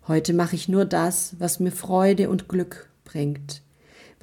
Heute 0.09 0.35
mache 0.35 0.57
ich 0.57 0.69
nur 0.69 0.85
das, 0.85 1.37
was 1.39 1.61
mir 1.61 1.71
Freude 1.71 2.29
und 2.29 2.49
Glück 2.49 2.91
bringt, 3.05 3.63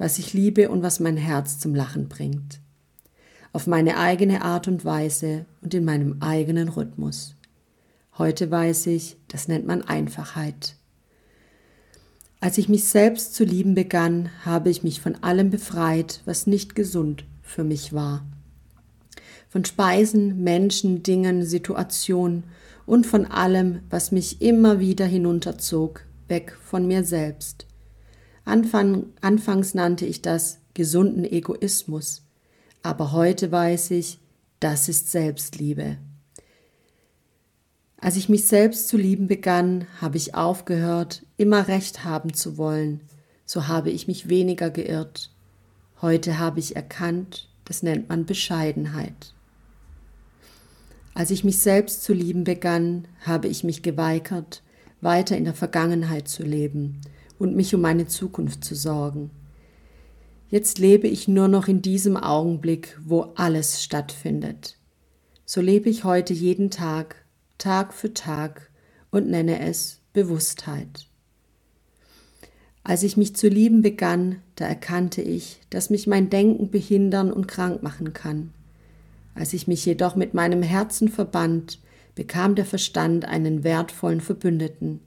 was 0.00 0.18
ich 0.18 0.32
liebe 0.32 0.70
und 0.70 0.82
was 0.82 0.98
mein 0.98 1.18
Herz 1.18 1.58
zum 1.58 1.74
Lachen 1.74 2.08
bringt. 2.08 2.58
Auf 3.52 3.66
meine 3.66 3.98
eigene 3.98 4.40
Art 4.40 4.66
und 4.66 4.82
Weise 4.86 5.44
und 5.60 5.74
in 5.74 5.84
meinem 5.84 6.22
eigenen 6.22 6.70
Rhythmus. 6.70 7.36
Heute 8.16 8.50
weiß 8.50 8.86
ich, 8.86 9.18
das 9.28 9.46
nennt 9.46 9.66
man 9.66 9.82
Einfachheit. 9.82 10.74
Als 12.40 12.56
ich 12.56 12.70
mich 12.70 12.84
selbst 12.84 13.34
zu 13.34 13.44
lieben 13.44 13.74
begann, 13.74 14.30
habe 14.46 14.70
ich 14.70 14.82
mich 14.82 15.02
von 15.02 15.22
allem 15.22 15.50
befreit, 15.50 16.22
was 16.24 16.46
nicht 16.46 16.74
gesund 16.74 17.26
für 17.42 17.62
mich 17.62 17.92
war. 17.92 18.24
Von 19.50 19.66
Speisen, 19.66 20.42
Menschen, 20.42 21.02
Dingen, 21.02 21.44
Situationen 21.44 22.44
und 22.86 23.06
von 23.06 23.26
allem, 23.26 23.80
was 23.90 24.12
mich 24.12 24.40
immer 24.40 24.80
wieder 24.80 25.04
hinunterzog, 25.04 26.06
weg 26.26 26.56
von 26.64 26.86
mir 26.86 27.04
selbst. 27.04 27.66
Anfang, 28.50 29.06
anfangs 29.20 29.74
nannte 29.74 30.04
ich 30.04 30.22
das 30.22 30.58
gesunden 30.74 31.24
Egoismus, 31.24 32.22
aber 32.82 33.12
heute 33.12 33.52
weiß 33.52 33.92
ich, 33.92 34.18
das 34.58 34.88
ist 34.88 35.12
Selbstliebe. 35.12 35.98
Als 37.96 38.16
ich 38.16 38.28
mich 38.28 38.48
selbst 38.48 38.88
zu 38.88 38.96
lieben 38.96 39.28
begann, 39.28 39.86
habe 40.00 40.16
ich 40.16 40.34
aufgehört, 40.34 41.24
immer 41.36 41.68
recht 41.68 42.04
haben 42.04 42.34
zu 42.34 42.58
wollen, 42.58 43.02
so 43.46 43.68
habe 43.68 43.90
ich 43.90 44.08
mich 44.08 44.28
weniger 44.28 44.70
geirrt. 44.70 45.30
Heute 46.02 46.40
habe 46.40 46.58
ich 46.58 46.74
erkannt, 46.74 47.48
das 47.66 47.84
nennt 47.84 48.08
man 48.08 48.26
Bescheidenheit. 48.26 49.32
Als 51.14 51.30
ich 51.30 51.44
mich 51.44 51.60
selbst 51.60 52.02
zu 52.02 52.12
lieben 52.12 52.42
begann, 52.42 53.06
habe 53.20 53.46
ich 53.46 53.62
mich 53.62 53.82
geweigert, 53.82 54.64
weiter 55.00 55.36
in 55.36 55.44
der 55.44 55.54
Vergangenheit 55.54 56.26
zu 56.26 56.42
leben 56.42 57.00
und 57.40 57.56
mich 57.56 57.74
um 57.74 57.80
meine 57.80 58.06
Zukunft 58.06 58.62
zu 58.62 58.76
sorgen. 58.76 59.30
Jetzt 60.50 60.78
lebe 60.78 61.08
ich 61.08 61.26
nur 61.26 61.48
noch 61.48 61.68
in 61.68 61.80
diesem 61.80 62.16
Augenblick, 62.16 62.98
wo 63.02 63.32
alles 63.34 63.82
stattfindet. 63.82 64.76
So 65.46 65.60
lebe 65.60 65.88
ich 65.88 66.04
heute 66.04 66.34
jeden 66.34 66.70
Tag, 66.70 67.16
Tag 67.56 67.94
für 67.94 68.14
Tag 68.14 68.70
und 69.10 69.28
nenne 69.28 69.60
es 69.60 70.00
Bewusstheit. 70.12 71.06
Als 72.84 73.02
ich 73.02 73.16
mich 73.16 73.34
zu 73.34 73.48
lieben 73.48 73.82
begann, 73.82 74.36
da 74.56 74.66
erkannte 74.66 75.22
ich, 75.22 75.60
dass 75.70 75.90
mich 75.90 76.06
mein 76.06 76.30
Denken 76.30 76.70
behindern 76.70 77.32
und 77.32 77.48
krank 77.48 77.82
machen 77.82 78.12
kann. 78.12 78.52
Als 79.34 79.52
ich 79.54 79.66
mich 79.66 79.86
jedoch 79.86 80.14
mit 80.14 80.34
meinem 80.34 80.62
Herzen 80.62 81.08
verband, 81.08 81.78
bekam 82.14 82.54
der 82.54 82.66
Verstand 82.66 83.24
einen 83.24 83.64
wertvollen 83.64 84.20
Verbündeten. 84.20 85.00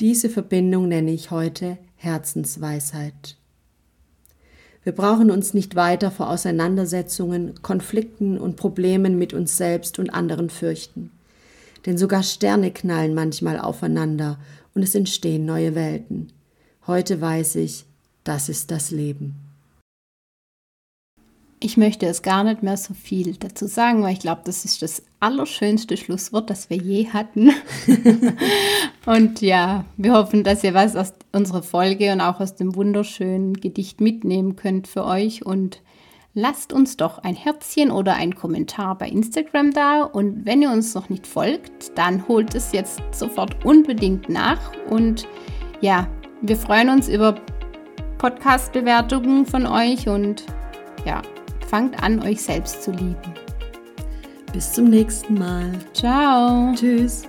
Diese 0.00 0.28
Verbindung 0.28 0.86
nenne 0.86 1.10
ich 1.10 1.32
heute 1.32 1.76
Herzensweisheit. 1.96 3.36
Wir 4.84 4.92
brauchen 4.92 5.32
uns 5.32 5.54
nicht 5.54 5.74
weiter 5.74 6.12
vor 6.12 6.30
Auseinandersetzungen, 6.30 7.60
Konflikten 7.62 8.38
und 8.38 8.54
Problemen 8.54 9.18
mit 9.18 9.34
uns 9.34 9.56
selbst 9.56 9.98
und 9.98 10.10
anderen 10.10 10.50
fürchten. 10.50 11.10
Denn 11.84 11.98
sogar 11.98 12.22
Sterne 12.22 12.70
knallen 12.70 13.12
manchmal 13.12 13.58
aufeinander 13.58 14.38
und 14.72 14.84
es 14.84 14.94
entstehen 14.94 15.44
neue 15.44 15.74
Welten. 15.74 16.28
Heute 16.86 17.20
weiß 17.20 17.56
ich, 17.56 17.84
das 18.22 18.48
ist 18.48 18.70
das 18.70 18.92
Leben. 18.92 19.47
Ich 21.60 21.76
möchte 21.76 22.06
es 22.06 22.22
gar 22.22 22.44
nicht 22.44 22.62
mehr 22.62 22.76
so 22.76 22.94
viel 22.94 23.34
dazu 23.34 23.66
sagen, 23.66 24.02
weil 24.02 24.12
ich 24.12 24.20
glaube, 24.20 24.42
das 24.44 24.64
ist 24.64 24.80
das 24.80 25.02
allerschönste 25.18 25.96
Schlusswort, 25.96 26.50
das 26.50 26.70
wir 26.70 26.76
je 26.76 27.08
hatten. 27.08 27.50
und 29.06 29.40
ja, 29.40 29.84
wir 29.96 30.12
hoffen, 30.12 30.44
dass 30.44 30.62
ihr 30.62 30.72
was 30.72 30.94
aus 30.94 31.14
unserer 31.32 31.64
Folge 31.64 32.12
und 32.12 32.20
auch 32.20 32.38
aus 32.38 32.54
dem 32.54 32.76
wunderschönen 32.76 33.54
Gedicht 33.54 34.00
mitnehmen 34.00 34.54
könnt 34.54 34.86
für 34.86 35.04
euch. 35.04 35.44
Und 35.44 35.82
lasst 36.32 36.72
uns 36.72 36.96
doch 36.96 37.18
ein 37.18 37.34
Herzchen 37.34 37.90
oder 37.90 38.14
einen 38.14 38.36
Kommentar 38.36 38.96
bei 38.96 39.08
Instagram 39.08 39.72
da. 39.72 40.02
Und 40.04 40.46
wenn 40.46 40.62
ihr 40.62 40.70
uns 40.70 40.94
noch 40.94 41.08
nicht 41.08 41.26
folgt, 41.26 41.98
dann 41.98 42.28
holt 42.28 42.54
es 42.54 42.70
jetzt 42.70 43.00
sofort 43.10 43.64
unbedingt 43.64 44.28
nach. 44.28 44.60
Und 44.88 45.26
ja, 45.80 46.06
wir 46.40 46.56
freuen 46.56 46.90
uns 46.90 47.08
über 47.08 47.34
Podcast-Bewertungen 48.18 49.44
von 49.44 49.66
euch 49.66 50.08
und 50.08 50.44
ja, 51.04 51.22
Fangt 51.68 52.02
an, 52.02 52.22
euch 52.22 52.40
selbst 52.40 52.82
zu 52.82 52.92
lieben. 52.92 53.34
Bis 54.52 54.72
zum 54.72 54.86
nächsten 54.86 55.34
Mal. 55.34 55.70
Ciao. 55.92 56.72
Tschüss. 56.74 57.28